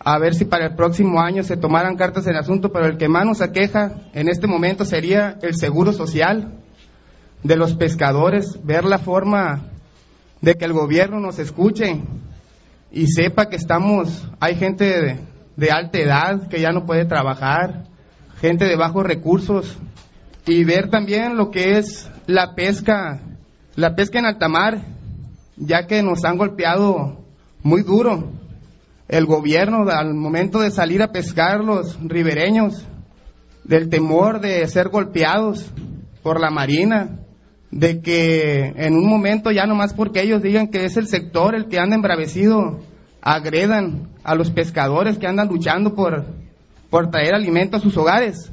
[0.02, 2.98] A ver si para el próximo año se tomaran cartas en el asunto, pero el
[2.98, 6.54] que más nos aqueja en este momento sería el seguro social
[7.44, 9.66] de los pescadores, ver la forma
[10.42, 12.02] de que el gobierno nos escuche
[12.92, 15.20] y sepa que estamos, hay gente de,
[15.58, 17.84] de alta edad que ya no puede trabajar,
[18.40, 19.78] gente de bajos recursos
[20.46, 23.20] y ver también lo que es la pesca,
[23.76, 24.80] la pesca en alta mar,
[25.58, 27.18] ya que nos han golpeado
[27.62, 28.39] muy duro
[29.10, 32.86] el gobierno al momento de salir a pescar los ribereños,
[33.64, 35.72] del temor de ser golpeados
[36.24, 37.20] por la marina,
[37.72, 41.68] de que en un momento ya nomás porque ellos digan que es el sector el
[41.68, 42.80] que anda embravecido,
[43.22, 46.26] agredan a los pescadores que andan luchando por,
[46.90, 48.52] por traer alimento a sus hogares.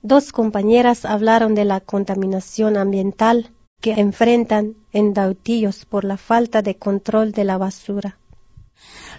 [0.00, 6.76] Dos compañeras hablaron de la contaminación ambiental que enfrentan en Dautillos por la falta de
[6.76, 8.16] control de la basura.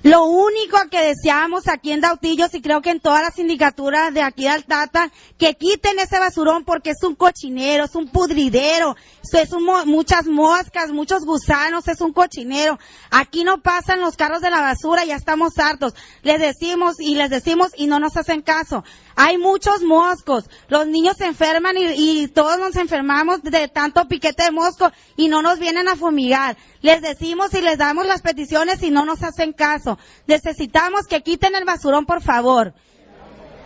[0.04, 4.22] Lo único que deseamos aquí en Dautillos y creo que en todas las sindicaturas de
[4.22, 8.98] aquí de Altata, que quiten ese basurón porque es un cochinero, es un pudridero,
[9.32, 12.78] es un muchas moscas, muchos gusanos, es un cochinero.
[13.12, 15.94] Aquí no pasan los carros de la basura, ya estamos hartos.
[16.22, 18.84] Les decimos y les decimos y no nos hacen caso.
[19.16, 24.52] Hay muchos moscos, los niños se enferman y, todos nos enfermamos de tanto piquete de
[24.52, 26.58] mosco y no nos vienen a fumigar.
[26.82, 30.00] Les decimos y les damos las peticiones y no nos hacen caso.
[30.26, 32.74] Necesitamos que quiten el basurón, por favor.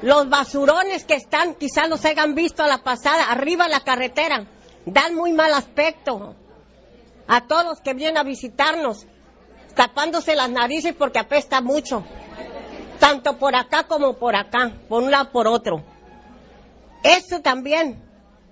[0.01, 4.45] Los basurones que están, quizás los hayan visto a la pasada, arriba de la carretera,
[4.85, 6.35] dan muy mal aspecto
[7.27, 9.07] a todos los que vienen a visitarnos,
[9.75, 12.03] tapándose las narices porque apesta mucho,
[12.99, 15.83] tanto por acá como por acá, por un lado por otro.
[17.03, 18.01] Eso también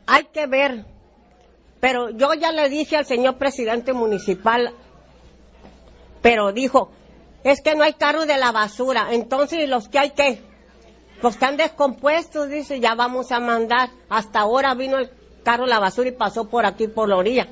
[0.05, 0.85] hay que ver,
[1.79, 4.73] pero yo ya le dije al señor presidente municipal,
[6.21, 6.91] pero dijo,
[7.43, 10.41] es que no hay carro de la basura, entonces los que hay que
[11.21, 13.89] pues están descompuestos, dice, ya vamos a mandar.
[14.09, 15.09] Hasta ahora vino el
[15.43, 17.47] carro de la basura y pasó por aquí, por la orilla.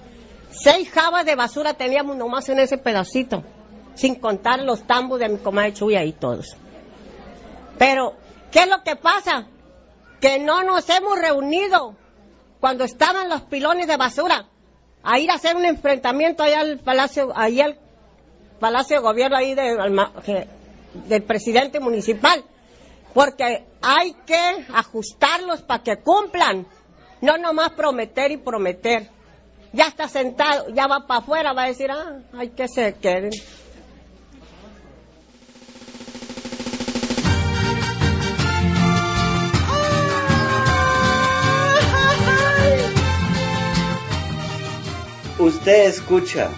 [0.52, 3.44] Seis jabas de basura teníamos nomás en ese pedacito,
[3.96, 6.58] sin contar los tambos de mi comadre Chuya y todos.
[7.78, 8.16] Pero,
[8.52, 9.48] ¿qué es lo que pasa?
[10.20, 11.96] Que no nos hemos reunido
[12.60, 14.46] cuando estaban los pilones de basura
[15.04, 17.78] a ir a hacer un enfrentamiento allá al palacio, ahí al
[18.60, 22.46] palacio de gobierno ahí del presidente municipal
[23.14, 26.68] porque hay que ajustarlos para que cumplan,
[27.22, 29.10] no nomás prometer y prometer.
[29.72, 33.32] Ya está sentado, ya va para afuera, va a decir, ah, hay que se queden.
[45.44, 46.50] Usted escucha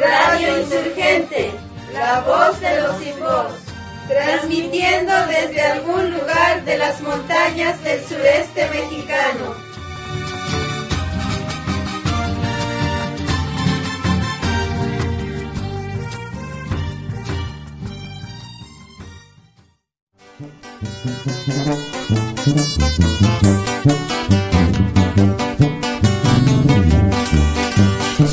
[0.00, 1.50] Radio Insurgente,
[1.92, 3.52] la voz de los sin voz,
[4.06, 9.56] transmitiendo desde algún lugar de las montañas del sureste mexicano.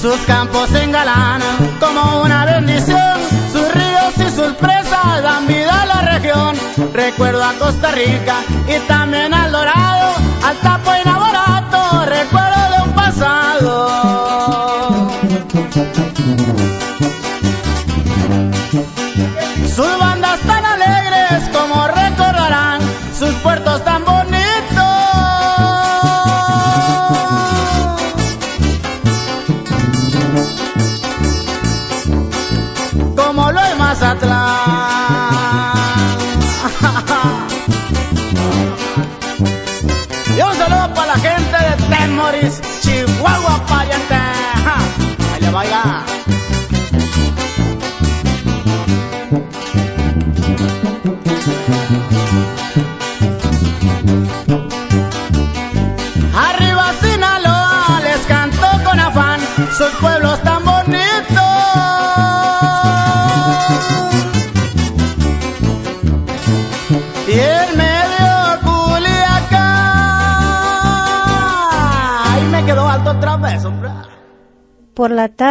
[0.02, 1.42] Sus campos se engalanan
[1.80, 3.20] como una bendición,
[3.52, 6.58] sus ríos y sus presas dan vida a la región.
[6.92, 8.38] Recuerdo a Costa Rica
[8.68, 11.04] y también al Dorado, al Tapo y
[12.10, 13.92] recuerdo de un pasado.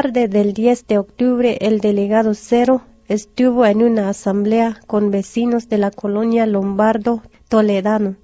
[0.03, 5.77] Tarde del 10 de octubre, el delegado Cero estuvo en una asamblea con vecinos de
[5.77, 8.17] la colonia Lombardo Toledano,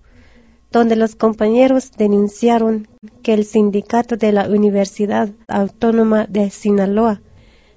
[0.72, 2.88] donde los compañeros denunciaron
[3.22, 7.20] que el sindicato de la Universidad Autónoma de Sinaloa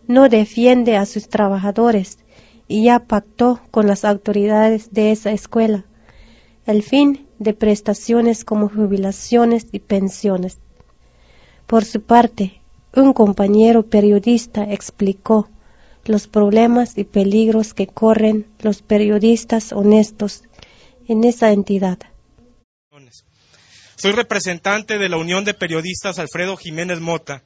[0.07, 2.19] no defiende a sus trabajadores
[2.69, 5.83] y ya pactó con las autoridades de esa escuela
[6.65, 10.57] el fin de prestaciones como jubilaciones y pensiones.
[11.67, 12.58] Por su parte,
[12.93, 15.49] un compañero periodista explicó
[16.05, 20.43] los problemas y peligros que corren los periodistas honestos
[21.07, 21.99] en esa entidad.
[23.95, 27.43] Soy representante de la Unión de Periodistas Alfredo Jiménez Mota,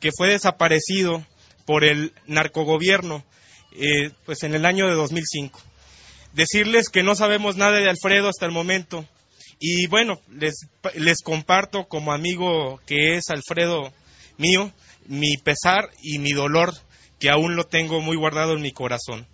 [0.00, 1.24] que fue desaparecido
[1.64, 3.24] por el narcogobierno
[3.72, 5.58] eh, pues en el año de 2005.
[6.34, 9.06] Decirles que no sabemos nada de Alfredo hasta el momento
[9.58, 13.92] y bueno, les, les comparto como amigo que es Alfredo
[14.36, 14.72] mío
[15.06, 16.74] mi pesar y mi dolor
[17.18, 19.26] que aún lo tengo muy guardado en mi corazón.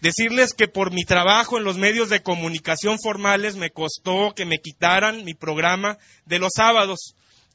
[0.00, 4.58] Decirles que por mi trabajo en los medios de comunicación formales me costó que me
[4.58, 5.96] quitaran mi programa
[6.26, 7.14] de los sábados.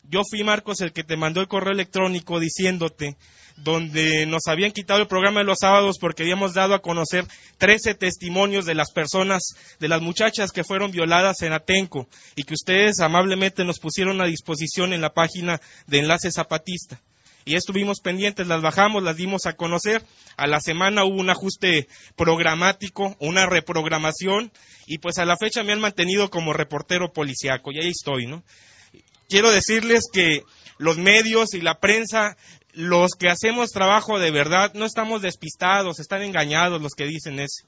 [0.10, 3.18] Yo fui, Marcos, el que te mandó el correo electrónico diciéndote
[3.58, 7.26] donde nos habían quitado el programa de los sábados porque habíamos dado a conocer
[7.58, 12.54] 13 testimonios de las personas, de las muchachas que fueron violadas en Atenco y que
[12.54, 17.02] ustedes amablemente nos pusieron a disposición en la página de Enlace Zapatista.
[17.48, 20.04] Y estuvimos pendientes, las bajamos, las dimos a conocer.
[20.36, 21.88] A la semana hubo un ajuste
[22.18, 24.52] programático, una reprogramación,
[24.86, 28.44] y pues a la fecha me han mantenido como reportero policiaco, y ahí estoy, ¿no?
[29.30, 30.44] Quiero decirles que
[30.78, 32.36] los medios y la prensa
[32.74, 37.66] los que hacemos trabajo de verdad no estamos despistados, están engañados los que dicen eso.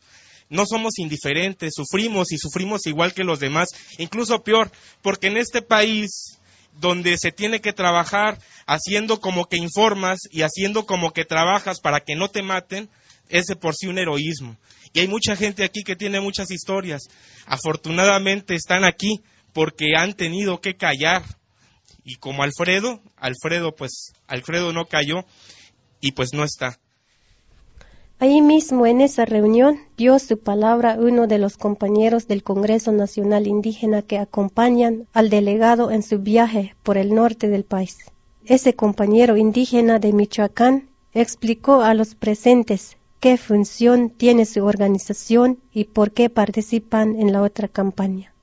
[0.50, 4.72] No somos indiferentes, sufrimos y sufrimos igual que los demás, incluso peor,
[5.02, 6.39] porque en este país
[6.74, 12.02] donde se tiene que trabajar haciendo como que informas y haciendo como que trabajas para
[12.02, 12.90] que no te maten,
[13.28, 14.58] es de por sí un heroísmo.
[14.94, 17.04] Y hay mucha gente aquí que tiene muchas historias.
[17.46, 19.22] Afortunadamente están aquí
[19.54, 21.24] porque han tenido que callar,
[22.04, 25.26] y como Alfredo, Alfredo pues, Alfredo no cayó
[26.02, 26.80] y pues no está.
[28.22, 33.48] Allí mismo en esa reunión dio su palabra uno de los compañeros del Congreso Nacional
[33.48, 37.98] Indígena que acompañan al delegado en su viaje por el norte del país.
[38.46, 45.86] Ese compañero indígena de Michoacán explicó a los presentes qué función tiene su organización y
[45.86, 48.34] por qué participan en la otra campaña.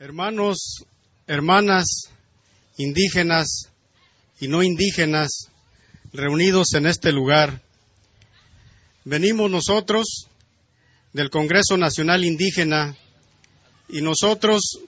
[0.00, 0.86] Hermanos,
[1.28, 2.10] hermanas
[2.78, 3.70] indígenas
[4.40, 5.52] y no indígenas
[6.12, 7.62] reunidos en este lugar.
[9.10, 10.28] Venimos nosotros
[11.14, 12.94] del Congreso Nacional Indígena
[13.88, 14.80] y nosotros,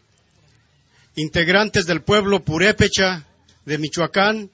[1.16, 3.26] integrantes del pueblo purépecha
[3.64, 4.50] de Michoacán,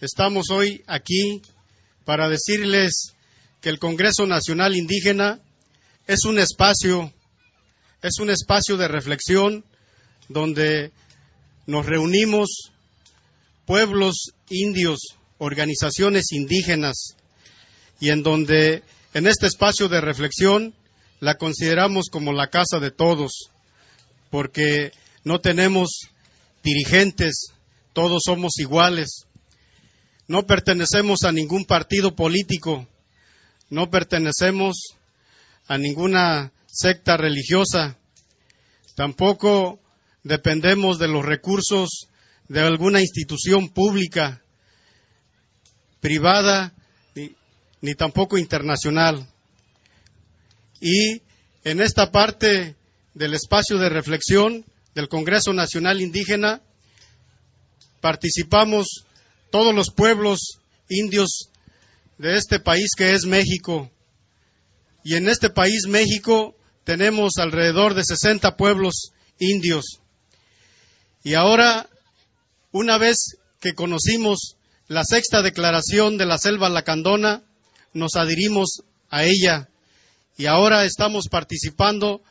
[0.00, 1.42] estamos hoy aquí
[2.04, 3.16] para decirles
[3.60, 5.40] que el Congreso Nacional Indígena
[6.06, 7.12] es un espacio,
[8.02, 9.64] es un espacio de reflexión
[10.28, 10.92] donde
[11.66, 12.70] nos reunimos
[13.64, 17.16] pueblos indios, organizaciones indígenas,
[18.00, 18.82] y en donde
[19.14, 20.74] en este espacio de reflexión
[21.20, 23.50] la consideramos como la casa de todos,
[24.30, 24.92] porque
[25.24, 26.10] no tenemos
[26.62, 27.52] dirigentes,
[27.92, 29.26] todos somos iguales,
[30.28, 32.86] no pertenecemos a ningún partido político,
[33.70, 34.96] no pertenecemos
[35.66, 37.96] a ninguna secta religiosa,
[38.94, 39.80] tampoco
[40.22, 42.08] dependemos de los recursos
[42.48, 44.42] de alguna institución pública,
[46.00, 46.74] privada,
[47.80, 49.26] ni, tampoco internacional.
[50.80, 51.22] Y
[51.64, 52.76] en esta parte
[53.14, 54.64] del espacio de reflexión
[54.94, 56.60] del Congreso Nacional Indígena
[58.00, 59.04] participamos
[59.50, 60.58] todos los pueblos
[60.88, 61.50] indios
[62.18, 63.90] de este país que es México.
[65.02, 70.00] Y en este país, México, tenemos alrededor de 60 pueblos indios.
[71.22, 71.88] Y ahora,
[72.70, 74.56] una vez que conocimos
[74.88, 77.42] la sexta declaración de la selva lacandona,
[77.92, 79.68] nos adherimos a ella
[80.36, 82.22] y ahora estamos participando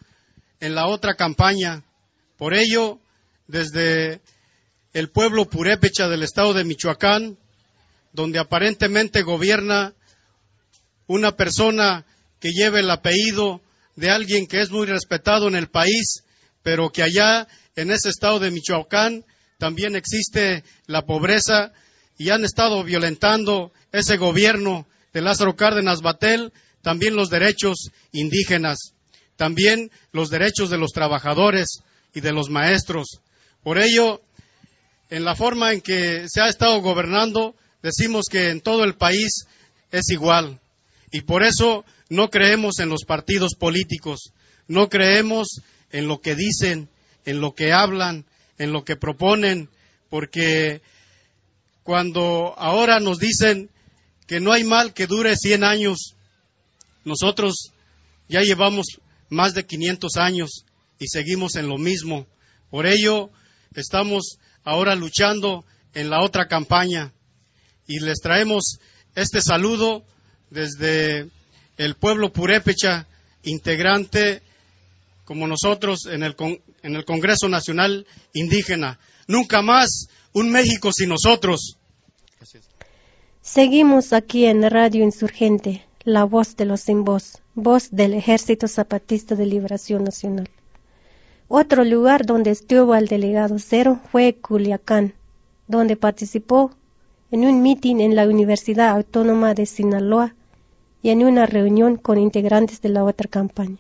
[0.60, 1.84] en la otra campaña.
[2.38, 3.00] Por ello,
[3.48, 4.22] desde
[4.94, 7.38] el pueblo purépecha del estado de Michoacán,
[8.14, 9.94] donde aparentemente gobierna
[11.08, 12.06] una persona
[12.40, 13.62] que lleva el apellido
[13.96, 16.24] de alguien que es muy respetado en el país,
[16.64, 19.26] pero que allá en ese estado de Michoacán
[19.58, 21.72] también existe la pobreza
[22.18, 26.52] y han estado violentando ese gobierno de Lázaro Cárdenas Batel
[26.82, 28.94] también los derechos indígenas,
[29.38, 31.80] también los derechos de los trabajadores
[32.14, 33.22] y de los maestros.
[33.64, 34.22] Por ello,
[35.10, 39.48] en la forma en que se ha estado gobernando, decimos que en todo el país
[39.90, 40.60] es igual.
[41.14, 44.34] Y por eso no creemos en los partidos políticos,
[44.68, 45.62] no creemos
[45.94, 46.90] en lo que dicen,
[47.24, 48.26] en lo que hablan,
[48.58, 49.70] en lo que proponen,
[50.10, 50.82] porque
[51.84, 53.70] cuando ahora nos dicen
[54.28, 56.16] que no hay mal que dure 100 años,
[57.04, 57.72] nosotros
[58.28, 59.00] ya llevamos
[59.30, 60.66] más de 500 años
[61.00, 62.28] y seguimos en lo mismo.
[62.70, 63.30] Por ello,
[63.76, 67.14] estamos ahora luchando en la otra campaña
[67.88, 68.80] y les traemos
[69.14, 70.04] este saludo
[70.50, 71.30] desde
[71.78, 73.08] el pueblo purépecha,
[73.44, 74.42] integrante
[75.24, 76.36] como nosotros en el,
[76.84, 79.00] en el Congreso Nacional Indígena.
[79.28, 81.78] Nunca más un México sin nosotros.
[83.46, 89.36] Seguimos aquí en Radio Insurgente, la voz de los sin voz, voz del Ejército Zapatista
[89.36, 90.50] de Liberación Nacional.
[91.48, 95.14] Otro lugar donde estuvo el delegado Cero fue Culiacán,
[95.68, 96.72] donde participó
[97.30, 100.34] en un mitin en la Universidad Autónoma de Sinaloa
[101.04, 103.78] y en una reunión con integrantes de la otra campaña.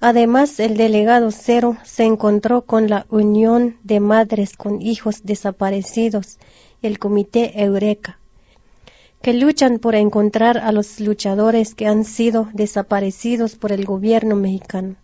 [0.00, 6.38] Además, el delegado Cero se encontró con la Unión de Madres con Hijos Desaparecidos,
[6.82, 8.18] el Comité Eureka,
[9.22, 14.96] que luchan por encontrar a los luchadores que han sido desaparecidos por el gobierno mexicano.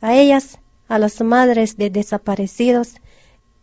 [0.00, 2.94] A ellas, a las madres de desaparecidos,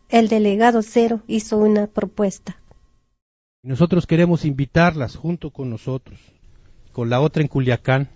[0.10, 2.58] el delegado Cero hizo una propuesta.
[3.64, 6.20] Nosotros queremos invitarlas junto con nosotros,
[6.94, 8.10] con la otra en Culiacán,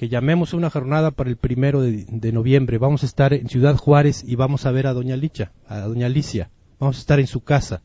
[0.00, 2.78] que llamemos una jornada para el primero de, noviembre.
[2.78, 6.06] Vamos a estar en Ciudad Juárez y vamos a ver a Doña Licha, a Doña
[6.06, 6.50] Alicia.
[6.78, 7.82] Vamos a estar en su casa.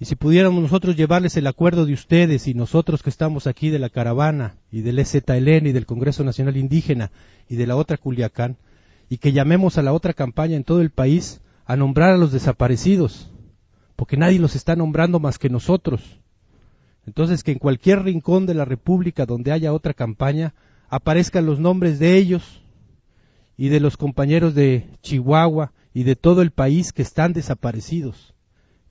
[0.00, 3.78] Y si pudiéramos nosotros llevarles el acuerdo de ustedes y nosotros que estamos aquí de
[3.78, 7.12] la caravana y del EZLN y del Congreso Nacional Indígena
[7.48, 8.56] y de la otra Culiacán,
[9.08, 12.32] y que llamemos a la otra campaña en todo el país a nombrar a los
[12.32, 13.30] desaparecidos,
[13.94, 16.18] porque nadie los está nombrando más que nosotros.
[17.06, 20.54] Entonces que en cualquier rincón de la República donde haya otra campaña,
[20.88, 22.62] aparezcan los nombres de ellos
[23.56, 28.33] y de los compañeros de Chihuahua y de todo el país que están desaparecidos.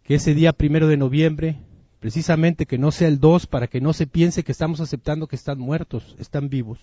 [0.03, 1.57] Que ese día primero de noviembre,
[1.99, 5.35] precisamente que no sea el 2 para que no se piense que estamos aceptando que
[5.35, 6.79] están muertos, están vivos.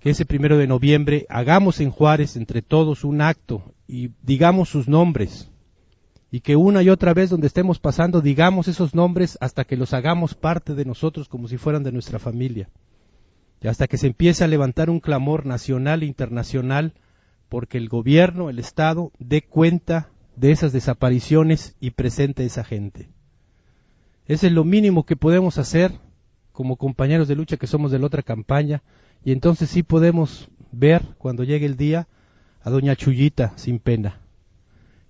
[0.00, 4.86] Que ese primero de noviembre hagamos en Juárez entre todos un acto y digamos sus
[4.86, 5.50] nombres.
[6.30, 9.94] Y que una y otra vez donde estemos pasando digamos esos nombres hasta que los
[9.94, 12.68] hagamos parte de nosotros como si fueran de nuestra familia
[13.60, 16.94] y hasta que se empiece a levantar un clamor nacional e internacional
[17.48, 23.08] porque el gobierno, el Estado, dé cuenta de esas desapariciones y presente esa gente.
[24.26, 25.92] Ese es lo mínimo que podemos hacer
[26.52, 28.82] como compañeros de lucha que somos de la otra campaña
[29.24, 32.08] y entonces sí podemos ver cuando llegue el día
[32.62, 34.20] a doña Chullita sin pena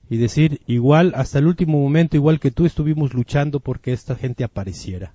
[0.08, 4.44] y decir igual hasta el último momento igual que tú estuvimos luchando porque esta gente
[4.44, 5.14] apareciera.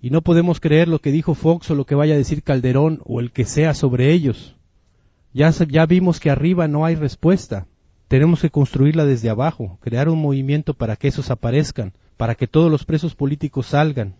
[0.00, 3.00] Y no podemos creer lo que dijo Fox o lo que vaya a decir Calderón
[3.04, 4.56] o el que sea sobre ellos.
[5.32, 7.66] Ya, ya vimos que arriba no hay respuesta.
[8.12, 12.70] Tenemos que construirla desde abajo, crear un movimiento para que esos aparezcan, para que todos
[12.70, 14.16] los presos políticos salgan,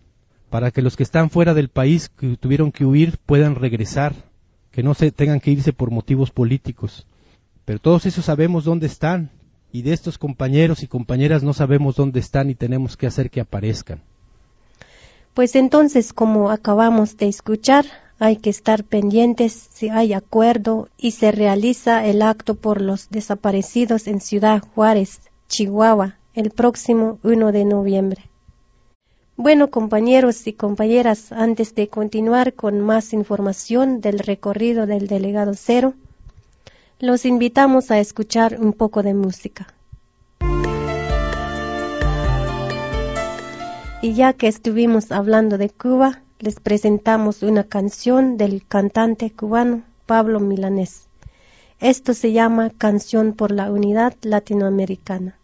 [0.49, 4.15] para que los que están fuera del país que tuvieron que huir puedan regresar,
[4.71, 7.05] que no se tengan que irse por motivos políticos.
[7.65, 9.29] Pero todos esos sabemos dónde están,
[9.71, 13.41] y de estos compañeros y compañeras no sabemos dónde están y tenemos que hacer que
[13.41, 14.01] aparezcan.
[15.35, 17.85] Pues entonces, como acabamos de escuchar,
[18.19, 24.07] hay que estar pendientes si hay acuerdo y se realiza el acto por los desaparecidos
[24.07, 28.23] en Ciudad Juárez, Chihuahua, el próximo 1 de noviembre.
[29.35, 35.95] Bueno, compañeros y compañeras, antes de continuar con más información del recorrido del delegado cero,
[36.99, 39.73] los invitamos a escuchar un poco de música.
[44.01, 50.41] Y ya que estuvimos hablando de Cuba, les presentamos una canción del cantante cubano Pablo
[50.41, 51.07] Milanés.
[51.79, 55.39] Esto se llama Canción por la Unidad Latinoamericana.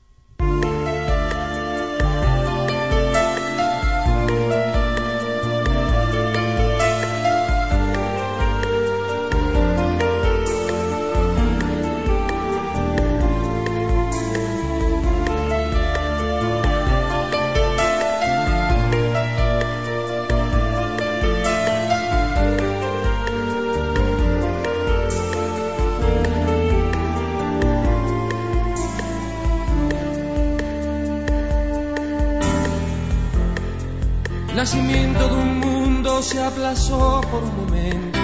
[37.32, 38.20] Por un momento.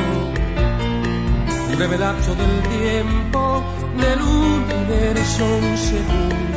[1.70, 3.64] Un breve lapso del tiempo
[3.98, 6.56] del universo, un segundo.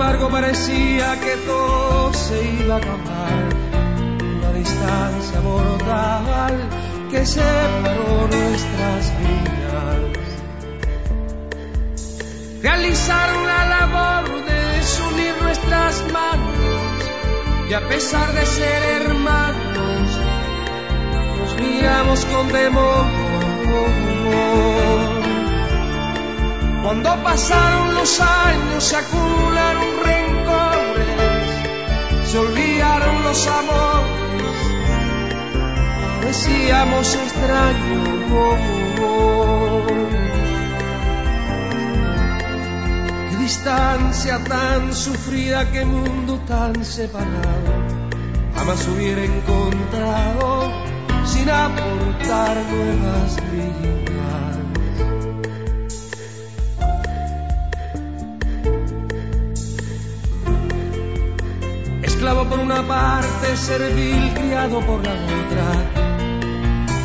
[0.00, 3.48] embargo parecía que todo se iba a acabar.
[4.38, 6.54] Una distancia mortal
[7.10, 10.09] que separó nuestras vidas.
[12.80, 17.04] Realizar una labor de desunir nuestras manos
[17.68, 20.08] y a pesar de ser hermanos
[21.38, 23.04] nos miramos con temor.
[26.82, 31.48] Cuando pasaron los años se acumularon rencores,
[32.30, 34.56] se olvidaron los amores,
[36.22, 38.79] decíamos extraños.
[43.50, 47.72] Distancia tan sufrida, qué mundo tan separado,
[48.54, 50.70] jamás hubiera encontrado
[51.24, 54.58] sin aportar nuevas vidas.
[62.04, 65.66] esclavo por una parte, servil criado por la otra.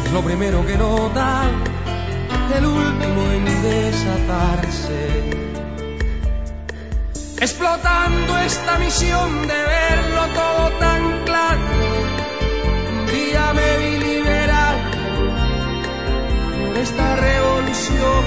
[0.05, 1.41] Es lo primero que nota,
[2.55, 5.44] el último en desatarse.
[7.37, 11.59] Explotando esta misión de verlo todo tan claro,
[12.91, 14.79] un día me vi liberado
[16.67, 18.23] por esta revolución.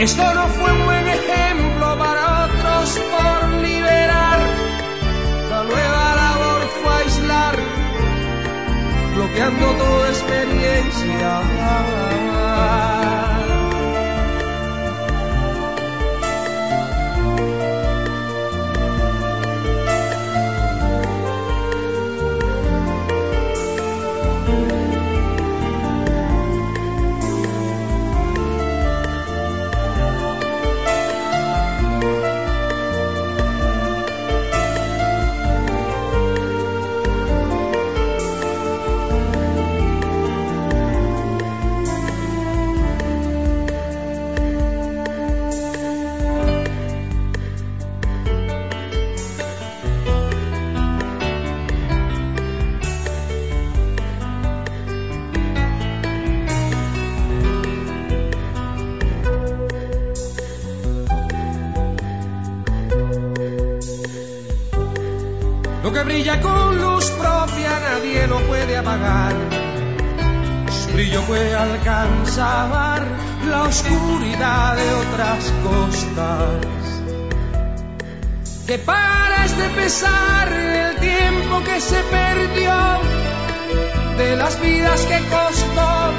[0.00, 4.38] Esto no fue un buen ejemplo para otros por liberar.
[5.48, 7.56] La nueva labor fue aislar,
[9.14, 11.40] bloqueando toda experiencia.
[66.04, 69.34] Brilla con luz propia nadie lo puede apagar.
[70.70, 73.02] Su brillo puede alcanzar
[73.48, 76.66] la oscuridad de otras costas.
[78.66, 82.74] Que para este pesar el tiempo que se perdió,
[84.18, 86.12] de las vidas que costó,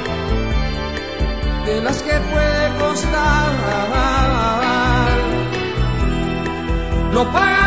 [1.66, 3.44] de las que puede costar.
[7.12, 7.63] No pagará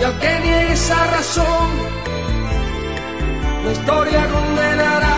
[0.00, 1.68] y al que niegue esa razón,
[3.64, 5.16] la historia condenará.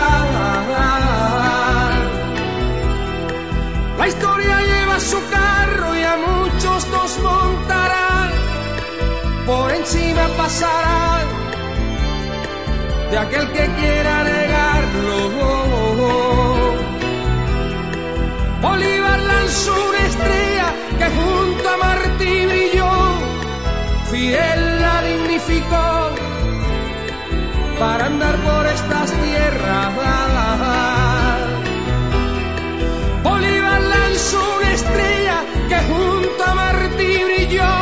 [3.97, 8.31] La historia lleva su carro y a muchos nos montará,
[9.45, 11.03] por encima pasará
[13.13, 15.17] de aquel que quiera negarlo.
[18.61, 20.67] Bolívar lanzó una estrella
[20.97, 22.82] que junto a Martí brilló,
[24.23, 26.15] Fidel la dignificó
[27.77, 29.91] para andar por estas tierras.
[33.21, 37.75] Bolívar lanzó una estrella que junto a Martí brilló,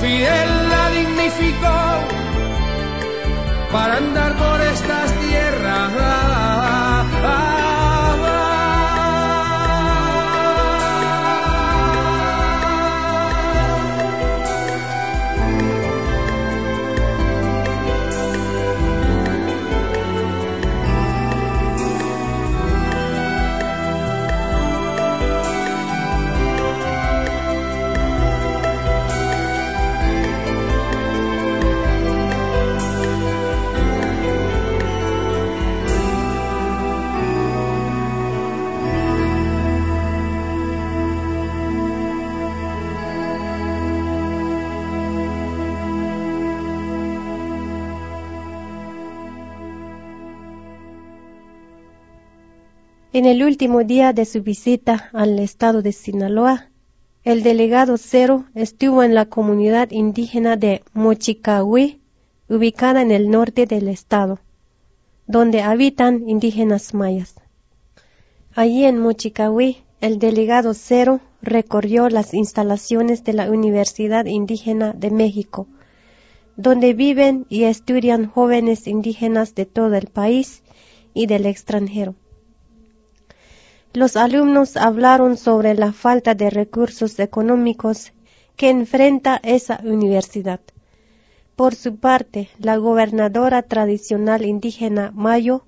[0.00, 1.80] Fidel la dignificó
[3.72, 6.51] para andar por estas tierras.
[53.14, 56.70] En el último día de su visita al estado de Sinaloa,
[57.24, 62.00] el delegado Cero estuvo en la comunidad indígena de Mochicahui,
[62.48, 64.38] ubicada en el norte del estado,
[65.26, 67.34] donde habitan indígenas mayas.
[68.54, 75.66] Allí en Mochicahui, el delegado Cero recorrió las instalaciones de la Universidad Indígena de México,
[76.56, 80.62] donde viven y estudian jóvenes indígenas de todo el país
[81.12, 82.14] y del extranjero.
[83.94, 88.12] Los alumnos hablaron sobre la falta de recursos económicos
[88.56, 90.60] que enfrenta esa universidad.
[91.56, 95.66] Por su parte, la gobernadora tradicional indígena Mayo,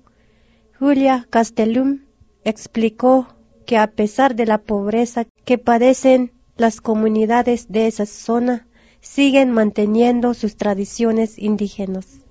[0.79, 2.01] Julia Castellum,
[2.43, 3.27] explicó
[3.67, 8.67] que a pesar de la pobreza que padecen las comunidades de esa zona,
[9.01, 12.21] siguen manteniendo sus tradiciones indígenas.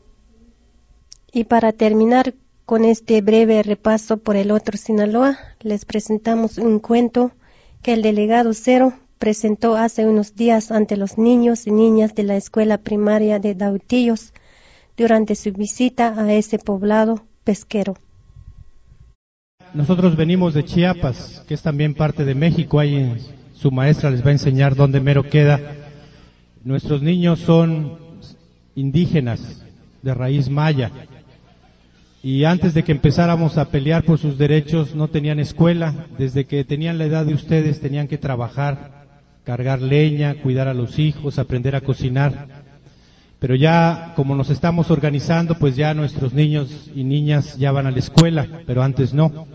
[1.32, 2.34] Y para terminar
[2.66, 7.32] con este breve repaso por el otro Sinaloa, les presentamos un cuento
[7.82, 12.36] que el delegado Cero presentó hace unos días ante los niños y niñas de la
[12.36, 14.32] escuela primaria de Dautillos
[14.96, 17.94] durante su visita a ese poblado pesquero.
[19.74, 22.78] Nosotros venimos de Chiapas, que es también parte de México.
[22.78, 23.18] Ahí
[23.54, 25.60] su maestra les va a enseñar dónde mero queda.
[26.62, 27.98] Nuestros niños son
[28.74, 29.64] indígenas
[30.02, 30.92] de raíz maya.
[32.24, 36.06] Y antes de que empezáramos a pelear por sus derechos, no tenían escuela.
[36.16, 39.04] Desde que tenían la edad de ustedes, tenían que trabajar,
[39.44, 42.64] cargar leña, cuidar a los hijos, aprender a cocinar.
[43.40, 47.90] Pero ya, como nos estamos organizando, pues ya nuestros niños y niñas ya van a
[47.90, 49.46] la escuela, pero antes no.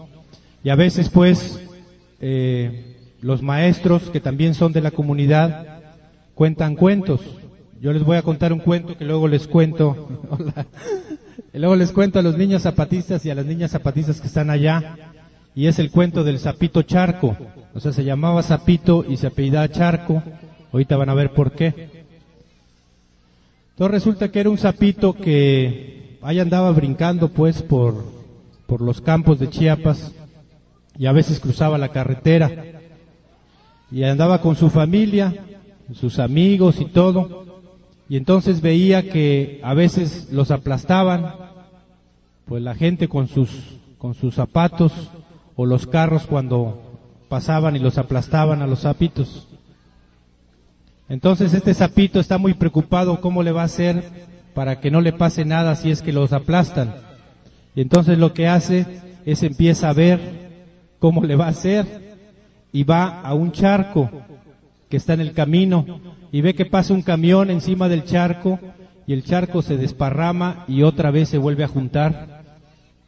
[0.64, 1.60] Y a veces, pues,
[2.22, 5.80] eh, los maestros, que también son de la comunidad,
[6.36, 7.22] cuentan cuentos.
[7.82, 10.08] Yo les voy a contar un cuento que luego les cuento.
[11.54, 14.50] Y luego les cuento a los niños zapatistas y a las niñas zapatistas que están
[14.50, 14.96] allá.
[15.56, 17.36] Y es el cuento del sapito charco.
[17.74, 20.22] O sea, se llamaba sapito y se apellidaba charco.
[20.72, 21.90] Ahorita van a ver por qué.
[23.72, 28.04] Entonces resulta que era un sapito que ahí andaba brincando pues por,
[28.68, 30.12] por los campos de Chiapas
[30.98, 32.80] y a veces cruzaba la carretera
[33.90, 35.34] y andaba con su familia,
[35.94, 37.49] sus amigos y todo,
[38.10, 41.36] y entonces veía que a veces los aplastaban,
[42.46, 44.92] pues la gente con sus, con sus zapatos
[45.56, 46.82] o los carros cuando
[47.30, 49.48] pasaban y los aplastaban a los sapitos.
[51.08, 54.04] Entonces este sapito está muy preocupado cómo le va a hacer
[54.56, 56.96] para que no le pase nada si es que los aplastan.
[57.76, 58.88] Y entonces lo que hace
[59.24, 60.20] es empieza a ver
[60.98, 62.18] cómo le va a hacer
[62.72, 64.10] y va a un charco
[64.90, 65.86] que está en el camino
[66.32, 68.60] y ve que pasa un camión encima del charco
[69.08, 72.44] y el charco se desparrama y otra vez se vuelve a juntar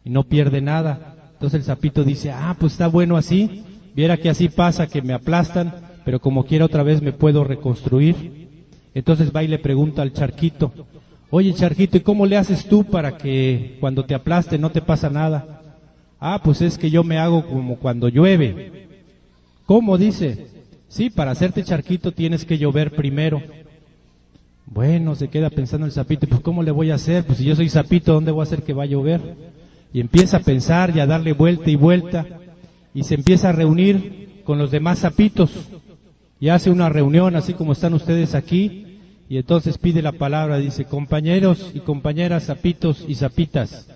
[0.03, 1.15] y no pierde nada.
[1.33, 3.63] Entonces el sapito dice, ah, pues está bueno así,
[3.95, 5.73] viera que así pasa, que me aplastan,
[6.05, 8.49] pero como quiera otra vez me puedo reconstruir.
[8.93, 10.71] Entonces va y le pregunta al charquito,
[11.29, 15.09] oye charquito, ¿y cómo le haces tú para que cuando te aplaste no te pasa
[15.09, 15.61] nada?
[16.19, 18.87] Ah, pues es que yo me hago como cuando llueve.
[19.65, 20.60] ¿Cómo dice?
[20.91, 23.41] Sí, para hacerte charquito tienes que llover primero.
[24.65, 27.23] Bueno, se queda pensando el sapito, pues ¿cómo le voy a hacer?
[27.23, 29.21] Pues si yo soy sapito, ¿dónde voy a hacer que va a llover?
[29.93, 32.25] Y empieza a pensar y a darle vuelta y vuelta
[32.93, 35.51] y se empieza a reunir con los demás sapitos
[36.41, 40.83] y hace una reunión así como están ustedes aquí y entonces pide la palabra, dice,
[40.83, 43.87] compañeros y compañeras sapitos y sapitas,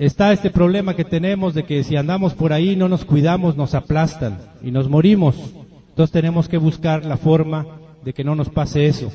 [0.00, 3.74] está este problema que tenemos de que si andamos por ahí no nos cuidamos, nos
[3.74, 5.36] aplastan y nos morimos.
[5.90, 7.66] Entonces tenemos que buscar la forma
[8.02, 9.12] de que no nos pase eso.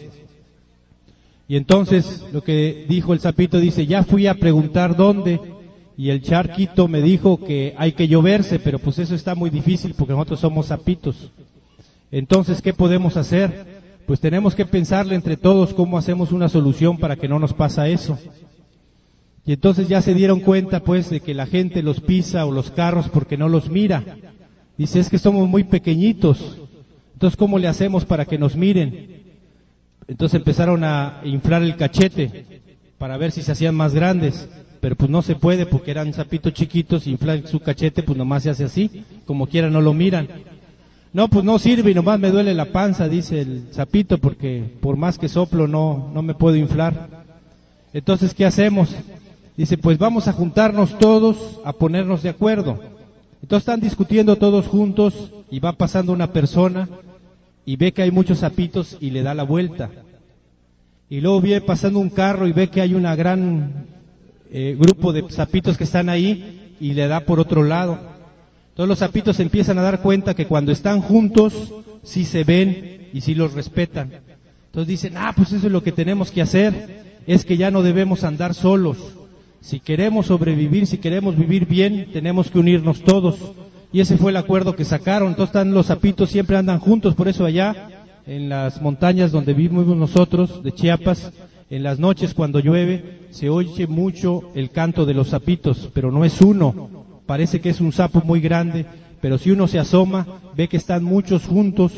[1.47, 5.39] Y entonces lo que dijo el sapito dice, ya fui a preguntar dónde
[5.97, 9.95] y el charquito me dijo que hay que lloverse, pero pues eso está muy difícil
[9.97, 11.31] porque nosotros somos sapitos.
[12.11, 13.81] Entonces, ¿qué podemos hacer?
[14.05, 17.87] Pues tenemos que pensarle entre todos cómo hacemos una solución para que no nos pasa
[17.87, 18.19] eso.
[19.45, 22.71] Y entonces ya se dieron cuenta pues de que la gente los pisa o los
[22.71, 24.03] carros porque no los mira.
[24.77, 26.57] Dice, es que somos muy pequeñitos.
[27.13, 29.23] Entonces, ¿cómo le hacemos para que nos miren?
[30.07, 32.61] Entonces empezaron a inflar el cachete
[32.97, 34.49] para ver si se hacían más grandes.
[34.81, 38.49] Pero pues no se puede porque eran zapitos chiquitos inflan su cachete pues nomás se
[38.49, 39.03] hace así.
[39.25, 40.27] Como quiera no lo miran.
[41.13, 44.97] No, pues no sirve y nomás me duele la panza, dice el sapito, porque por
[44.97, 47.07] más que soplo no, no me puedo inflar.
[47.93, 48.93] Entonces, ¿qué hacemos?
[49.57, 52.77] Dice, pues vamos a juntarnos todos a ponernos de acuerdo.
[53.41, 56.89] Entonces están discutiendo todos juntos y va pasando una persona
[57.65, 59.89] y ve que hay muchos sapitos y le da la vuelta.
[61.09, 63.85] Y luego viene pasando un carro y ve que hay una gran
[64.51, 67.97] eh, grupo de sapitos que están ahí y le da por otro lado.
[68.73, 71.53] Todos los sapitos empiezan a dar cuenta que cuando están juntos
[72.03, 74.11] sí se ven y sí los respetan.
[74.65, 77.83] Entonces dicen, ah, pues eso es lo que tenemos que hacer, es que ya no
[77.83, 78.97] debemos andar solos
[79.65, 83.35] Si queremos sobrevivir, si queremos vivir bien, tenemos que unirnos todos.
[83.91, 85.29] Y ese fue el acuerdo que sacaron.
[85.29, 87.89] Entonces están los zapitos, siempre andan juntos, por eso allá,
[88.27, 91.33] en las montañas donde vivimos nosotros, de Chiapas,
[91.71, 96.25] en las noches cuando llueve, se oye mucho el canto de los zapitos, pero no
[96.25, 96.91] es uno.
[97.25, 98.85] Parece que es un sapo muy grande,
[99.19, 101.91] pero si uno se asoma, ve que están muchos juntos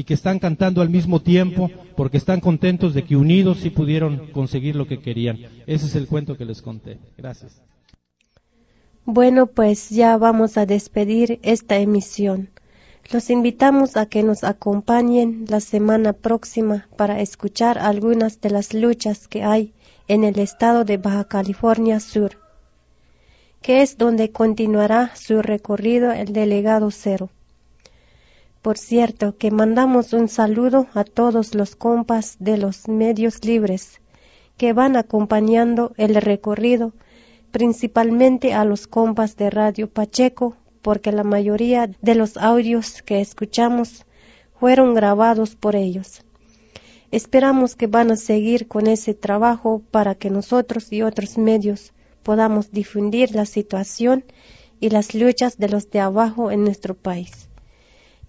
[0.00, 4.28] y que están cantando al mismo tiempo porque están contentos de que unidos sí pudieron
[4.32, 5.36] conseguir lo que querían.
[5.66, 6.98] Ese es el cuento que les conté.
[7.18, 7.60] Gracias.
[9.04, 12.48] Bueno, pues ya vamos a despedir esta emisión.
[13.12, 19.28] Los invitamos a que nos acompañen la semana próxima para escuchar algunas de las luchas
[19.28, 19.74] que hay
[20.08, 22.38] en el estado de Baja California Sur,
[23.60, 27.28] que es donde continuará su recorrido el delegado cero.
[28.62, 34.00] Por cierto, que mandamos un saludo a todos los compas de los medios libres
[34.58, 36.92] que van acompañando el recorrido,
[37.52, 44.04] principalmente a los compas de Radio Pacheco, porque la mayoría de los audios que escuchamos
[44.58, 46.22] fueron grabados por ellos.
[47.10, 52.70] Esperamos que van a seguir con ese trabajo para que nosotros y otros medios podamos
[52.70, 54.24] difundir la situación
[54.80, 57.49] y las luchas de los de abajo en nuestro país.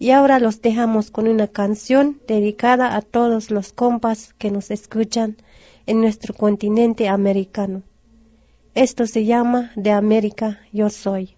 [0.02, 5.38] Y ahora los dejamos con una canción dedicada a todos los compas que nos escuchan
[5.86, 7.84] en nuestro continente americano.
[8.74, 11.36] Esto se llama De América Yo Soy.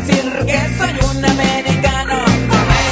[0.00, 2.14] decir que soy un americano.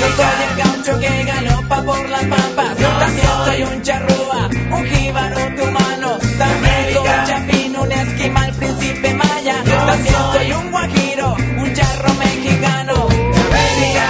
[0.00, 2.76] Yo soy el gaucho que galopa por las pampas.
[2.76, 6.18] También soy un charrúa, un jíbaro humano.
[6.38, 9.56] También soy un chapín, un esquimal, príncipe maya.
[9.64, 13.08] También soy un guajiro, un charro mexicano.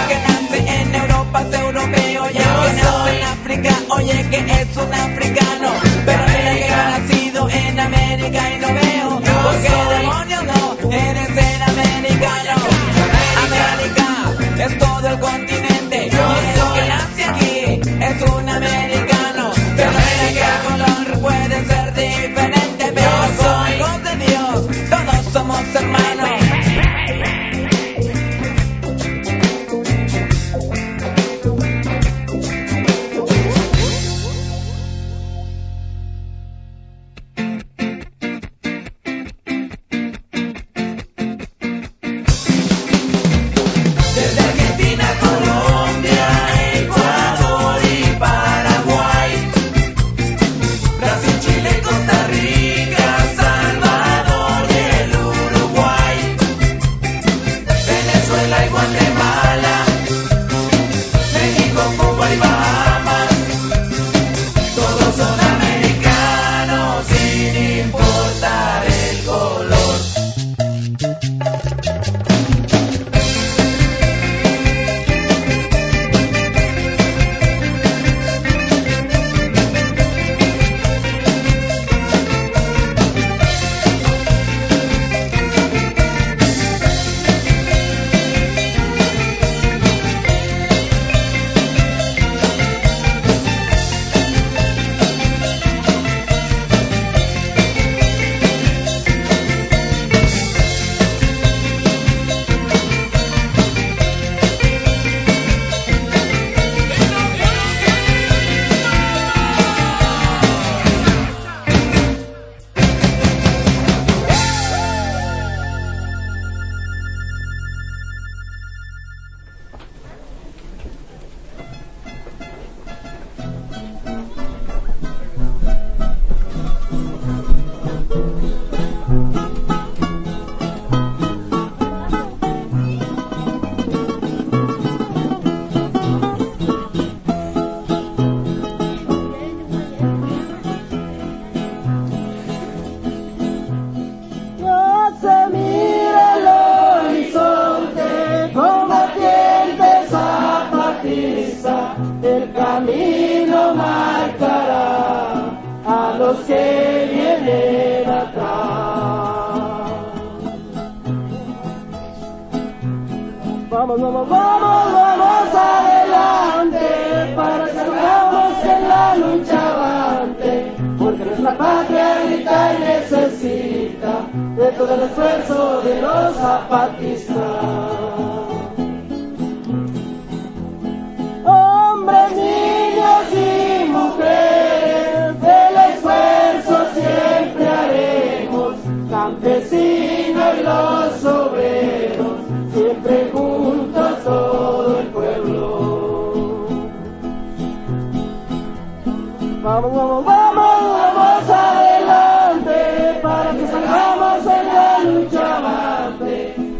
[0.08, 4.94] Que nace en Europa es europeo y que nace en África, oye que es un
[4.94, 5.70] africano.
[6.06, 8.87] Pero mira que ha nacido en América y no ve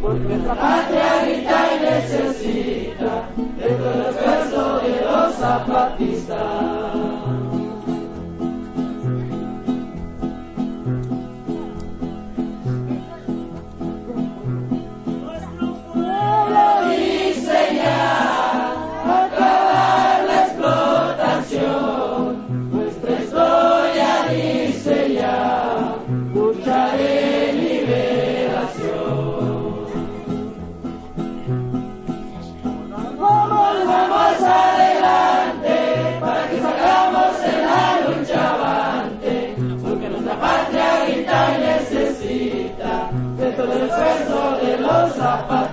[0.09, 3.29] Porque nuestra patria grita y necesita
[3.59, 6.68] de todo el esfuerzo de los zapatistas.
[44.89, 45.68] Josaphat.